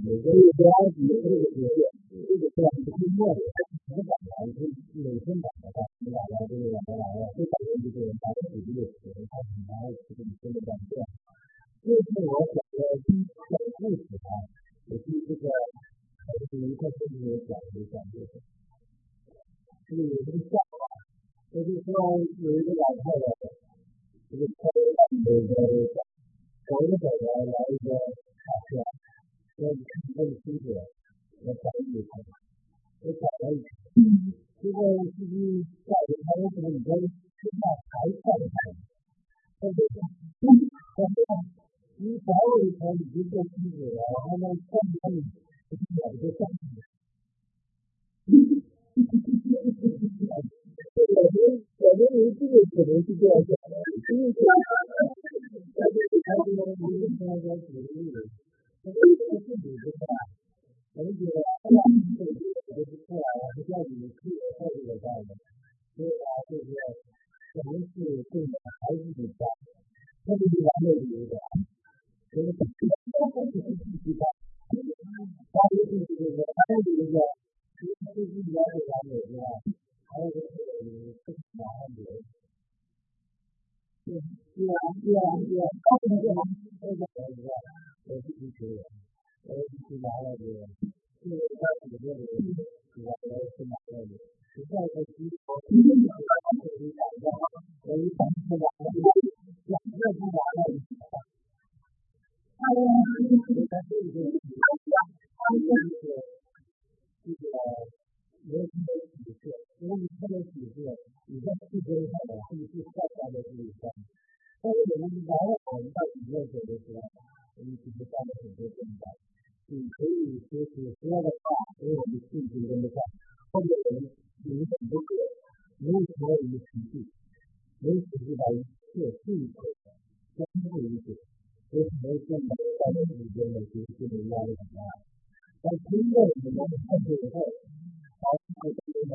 [0.04, 1.72] 有个有个安吉这个这个
[2.12, 4.60] 这个这个热水，它怎么长的？
[4.60, 5.72] 是每天长的，
[6.04, 6.20] 是吧？
[6.28, 8.84] 然后这个来啊，这反正就是它的体积的
[12.26, 13.30] 我讲的第一个
[13.78, 14.30] 故事啊，
[14.88, 18.42] 也是这个就是一块跟你讲的讲的，是，
[19.86, 20.74] 这个有这个笑话。
[21.56, 21.94] 就是说，
[22.42, 23.48] 有一个老太太，
[24.30, 24.68] 这个开
[25.24, 25.56] 那个
[26.68, 27.96] 走着走着来一个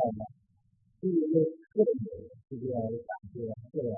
[0.00, 0.24] 我知道了。
[1.00, 1.92] 这个是这个
[2.48, 2.72] 这个
[3.04, 3.88] 感觉，这个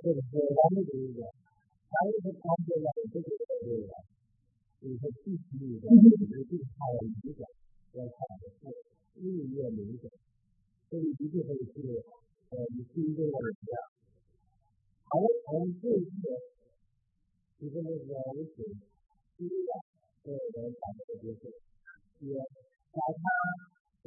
[0.00, 1.20] 这个是完美的一个，
[1.88, 3.92] 还有一个感觉呢，这个这个，
[4.80, 7.44] 就是地区里的一个它的影响，
[7.92, 8.72] 要看的是
[9.20, 10.08] 日月明显，
[10.88, 12.04] 所以一定会是
[12.50, 13.72] 呃你心中的能量。
[15.08, 16.24] 而从这一个
[17.60, 18.64] 一个那个为主，
[19.36, 19.68] 第一个
[20.24, 21.52] 对我们感觉就是
[22.20, 22.36] 也。
[22.90, 23.22] 把它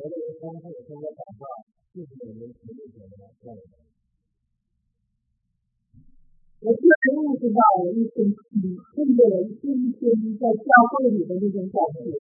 [0.01, 1.45] 得到一个丰富的生活保障，
[1.93, 3.05] 就是我们全部的
[3.37, 3.61] 责任。
[6.61, 10.09] 我确实认识到了一些嗯，这个第一天
[10.41, 12.17] 在教会里的那种感觉。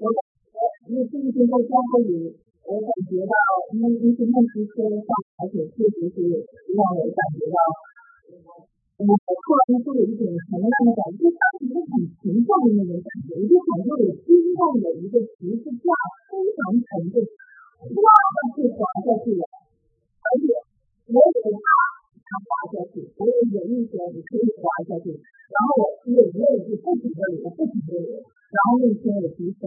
[0.00, 3.32] 我我因为第一天在教会里，我感觉到，
[3.72, 5.08] 因为一些牧师说的话，
[5.40, 6.20] 而且确实是
[6.76, 7.56] 让我感觉到。
[9.00, 11.24] 我突然就有一种什么样的感觉？
[11.24, 15.88] 就像一个很沉重的那种感觉，就感觉我心上有一个十字架
[16.28, 17.24] 非常沉重，
[17.80, 19.42] 唰的就滑下去了。
[20.20, 20.52] 而且
[21.08, 21.64] 我也怕
[22.28, 25.16] 它滑下去，我也忍一下，你可以滑下去。
[25.16, 28.20] 然后我眼泪就不停的流，不停的流。
[28.20, 29.64] 然后那天我举手，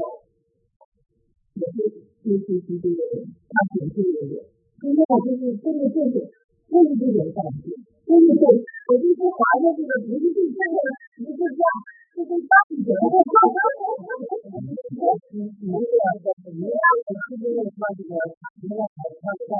[1.57, 1.89] 也是
[2.21, 4.45] 接触基督的人，他挺自由的，
[4.77, 6.21] 他今天我就是真的就是
[6.69, 7.73] 就是这种感觉，
[8.03, 8.43] 就是这
[8.87, 10.77] 我就是怀着这个不是这真的
[11.15, 11.65] 不是这样，
[12.13, 18.11] 就是当着我哈哈哈哈哈哈，你你这样的你这样的是不是说这个
[18.59, 19.55] 你要考他的干？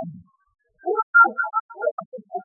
[0.84, 2.44] 哈哈哈哈哈哈！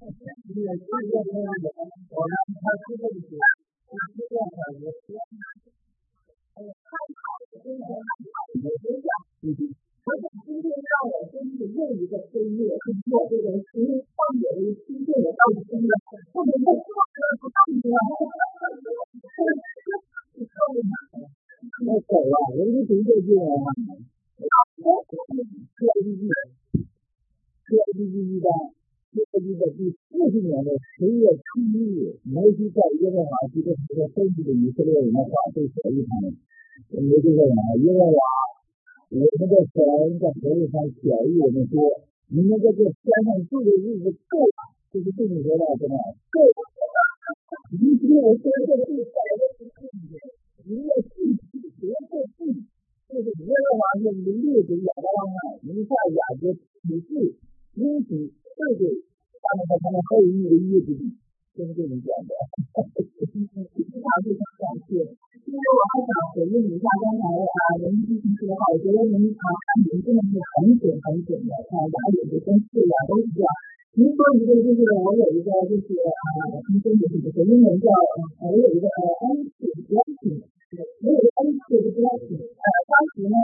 [0.00, 1.68] 这个这个这样的，
[2.10, 5.12] 我让他吃这个酒，他吃这样的也行。
[6.56, 6.88] 哎，他
[7.20, 7.22] 好，
[7.62, 8.10] 真的好，
[8.48, 9.08] 我觉得，
[9.44, 9.52] 我
[10.44, 13.78] 今天让我真是又一个飞跃，是做这个十
[14.16, 15.60] 方有一新进的道理，
[16.32, 16.74] 或者是做
[17.14, 17.86] 这个不当的，
[21.86, 23.44] 那走了，人家读这句啊，
[24.80, 24.82] 科
[26.02, 26.22] 技技，
[27.64, 28.50] 科技技一般。
[29.10, 36.34] 科技在第四十年的十月初一日，摩西在耶和华基督和分析的以色列人的话对所一他们，
[36.90, 38.18] 摩西说啊，耶和华，
[39.10, 39.82] 我们的神
[40.22, 41.82] 在河里上小谕我们说，
[42.30, 45.98] 你们在这山上住的日子够了，就是对你说的什么
[46.30, 46.54] 够了。
[47.74, 49.82] 你听我说这个是改的是对
[50.14, 50.14] 的，
[50.62, 52.62] 你要记住，别做自己，
[53.10, 57.34] 就是耶和华是你列祖亚伯拉罕、以撒、雅各起誓，
[57.74, 58.94] 因此对对。
[59.42, 61.18] 他们在他们后裔的日子里，
[61.58, 62.30] 跟这里讲的，
[62.78, 65.18] 非常非常感谢。
[65.50, 73.50] 因为我还想回应一下刚才啊林医生说的话，我觉得您啊看您真的是很准很准的啊，牙也是跟治疗都是这样。
[73.98, 76.14] 您说一个就是我有一个就是啊，
[76.70, 77.90] 您说的是这个英文叫
[78.38, 80.38] 呃，我有一个呃安息安息，
[81.02, 82.38] 我有一个安息的安息。
[82.38, 83.34] 呃，当时呢，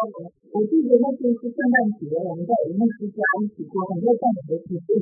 [0.54, 4.94] 我记得那次是圣诞节，我们在我们之家一起过，很多上的是是。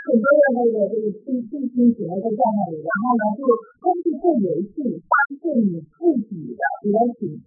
[0.00, 3.44] 很多的那个这个亲亲亲戚呢都在那里，然后呢就
[3.84, 5.09] 根据这有一句发现
[5.50, 5.98] 是你自
[6.30, 7.42] 己的 blessing，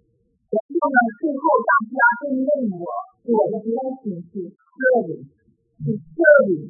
[0.52, 2.84] 然后呢最后大家会问我
[3.32, 5.24] 我的 blessing 是这里
[5.80, 6.68] 是 serving，serving。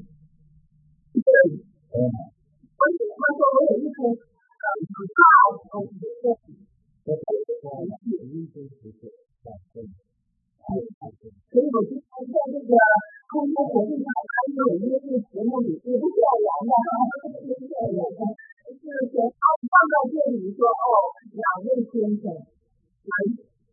[1.91, 4.15] 而且他说我有一颗很
[4.95, 6.63] 大的一个 blessing，
[7.03, 9.11] 我我我是有一颗是是
[9.43, 9.91] 感恩，
[10.63, 12.71] 所以我就在这个。
[13.35, 16.87] 通过国际上还有一个节目里我不是要玩的哈，
[17.19, 18.23] 不是要玩的，
[18.95, 20.87] 是说他放到这里说哦，
[21.35, 23.15] 两位先生来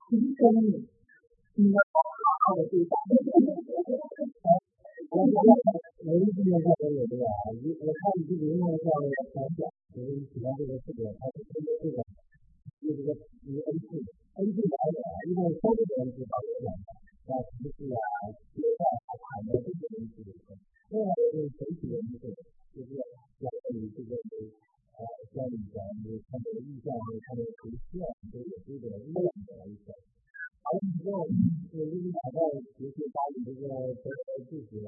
[0.09, 0.81] 提升你，
[1.61, 2.01] 你要好
[2.41, 2.93] 好的对待。
[5.11, 5.37] 我我
[6.01, 7.25] 我一直在这里对吧？
[7.45, 12.01] 我我看你这里面在讲讲，我喜欢这个这个，他是这个这个，
[12.81, 14.97] 这个这个 N P N P 来的，
[15.29, 16.73] 因为三个人是导演的。
[17.31, 18.01] 啊，就是啊，
[18.57, 20.25] 接待啊，谈的这些东西，
[20.89, 22.27] 另外就是整体的一个，
[22.73, 22.97] 就是
[23.39, 24.17] 关于这个，
[26.11, 29.95] 你讲的他的意向和他的图片都有这个力量的一个。
[30.59, 31.31] 好，以后我
[31.71, 33.63] 给你打到就是把你这个
[33.95, 34.83] 这个字节，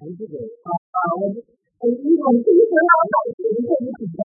[0.00, 4.18] 从这个啊啊，我我一会儿第一回来我到这里，我紧张，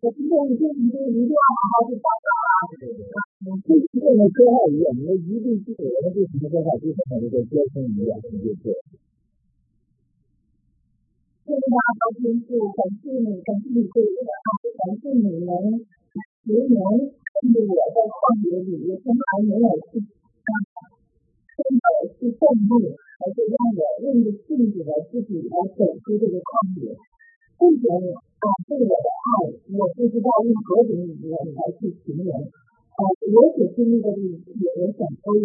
[0.00, 2.54] 我今天一定一定一定要好好去报道啊。
[2.78, 8.14] 这是跟说话一样，你们一定记得我们对什么说话，就像那个交通一样，
[11.52, 11.60] 就是。
[11.62, 15.84] 现在聊天是感谢你，感谢你对我的爱，感谢你们
[16.40, 20.48] 十年跟着我在旷野里，从来没有去干
[21.52, 21.84] 真的
[22.16, 26.48] 是动力，而是让我认着镜子的自己来走出这个旷
[26.80, 26.96] 野。
[27.60, 32.32] 这种啊对我的爱，我不知道用何种语言来去形容。
[32.32, 35.44] 啊，我所经历的历史，我想都有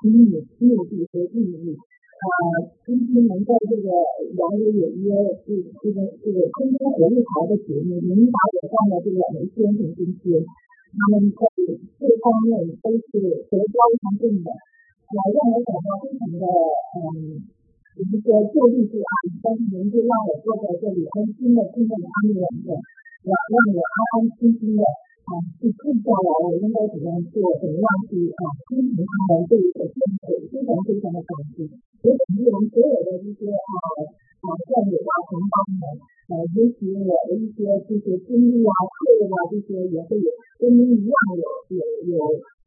[0.00, 1.76] 意义、目的和意义。
[1.76, 2.32] 啊，
[2.86, 3.90] 今天能在这个
[4.38, 5.10] 杨伟有约
[5.42, 5.50] 这
[5.82, 10.38] 这个这个空中活力台的节目，您把我放到这个梅先生中间，
[10.94, 16.46] 他们在这方面都是德高望重的，啊，让我感到非常的
[17.02, 17.42] 嗯。
[17.98, 19.10] 比如说坐立不安，
[19.42, 22.70] 但是您就让我坐在这里，安心的听着他们两个，
[23.26, 24.86] 让让我安安心心的
[25.26, 31.66] 啊去住下来，我应该怎样做，怎么样去啊听从他们对我建议，非常非常的感激，
[32.02, 33.76] 也感谢我们所有的一些啊
[34.42, 35.82] 啊战友啊同胞们，
[36.28, 40.28] 呃，也许我的一些这些经历啊、课啊这些，也会有
[40.58, 41.44] 跟您一样有
[41.76, 41.80] 有
[42.12, 42.16] 有。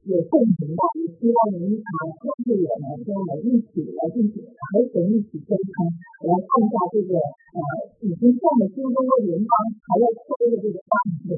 [0.07, 1.91] 有共同的，也希望您啊
[2.23, 4.41] 跟着我们，跟我们一起来进行
[4.71, 5.75] 和神一起沟通，
[6.23, 7.59] 来创造这个呃
[8.07, 9.51] 已经上了新中国联邦
[9.83, 11.35] 还要推的这个方式。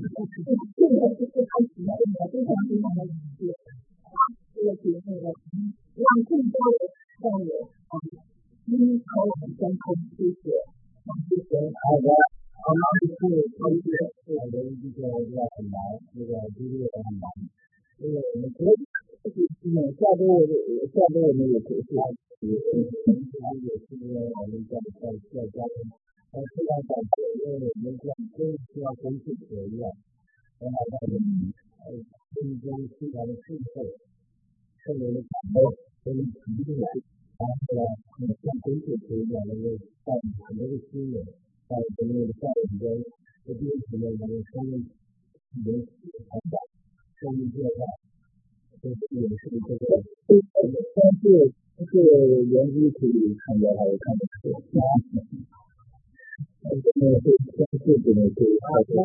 [0.77, 4.13] 现在是最开始的，我非常非常的感谢啊
[4.53, 5.25] 这个节目的，
[5.97, 6.79] 让更多的
[7.17, 7.51] 战友
[9.07, 9.21] เขา
[9.57, 10.65] เป็นคนที่เกิด
[11.05, 12.25] คนที่เป็นอาวุธ
[12.59, 15.37] เขาไม่ใช่คนที่เกิดในที่เกิดใน
[15.71, 17.37] หลายที่เกิดที่เรียกว่าหลาย
[17.97, 18.19] เออ
[18.57, 18.73] คือ
[19.73, 20.31] เนี่ยชาดู
[20.93, 21.99] ชาดูนี่คือที่
[22.39, 25.65] ที่ที่ที่เรียกว่าเป็นการการการกา
[26.41, 28.49] รที่เราต้องเรียนรู้ในการที่
[28.81, 29.93] เราต้องศึกษาเนี่ย
[30.61, 33.85] นะครับเป็นการที่เราต้องศึกษา
[34.81, 35.45] เช่นเดียวกัน
[36.01, 36.17] เป็น
[36.57, 37.81] ที่ 然后呢，
[38.21, 39.65] 你像跟自己一样能够
[40.05, 40.13] 带
[40.45, 41.17] 很多的资源，
[41.65, 42.85] 在我们在我们的
[43.45, 44.85] 这边什么能够生命
[45.65, 46.53] 能成长，
[47.17, 47.81] 生命变化，
[48.77, 49.83] 这是也是这个，
[50.93, 51.51] 但是。
[51.81, 51.97] 这个
[52.45, 54.53] 原理可以看到，还有看得出，
[56.61, 57.25] 那这个是
[57.57, 59.01] 相对的，可以靠近的。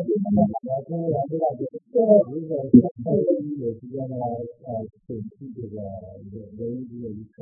[0.61, 1.73] 那当然知道，就是
[2.29, 2.61] 如果
[3.01, 4.21] 在有时间的话，
[4.61, 5.73] 呃，审视这个
[6.29, 7.41] 原因只有一个。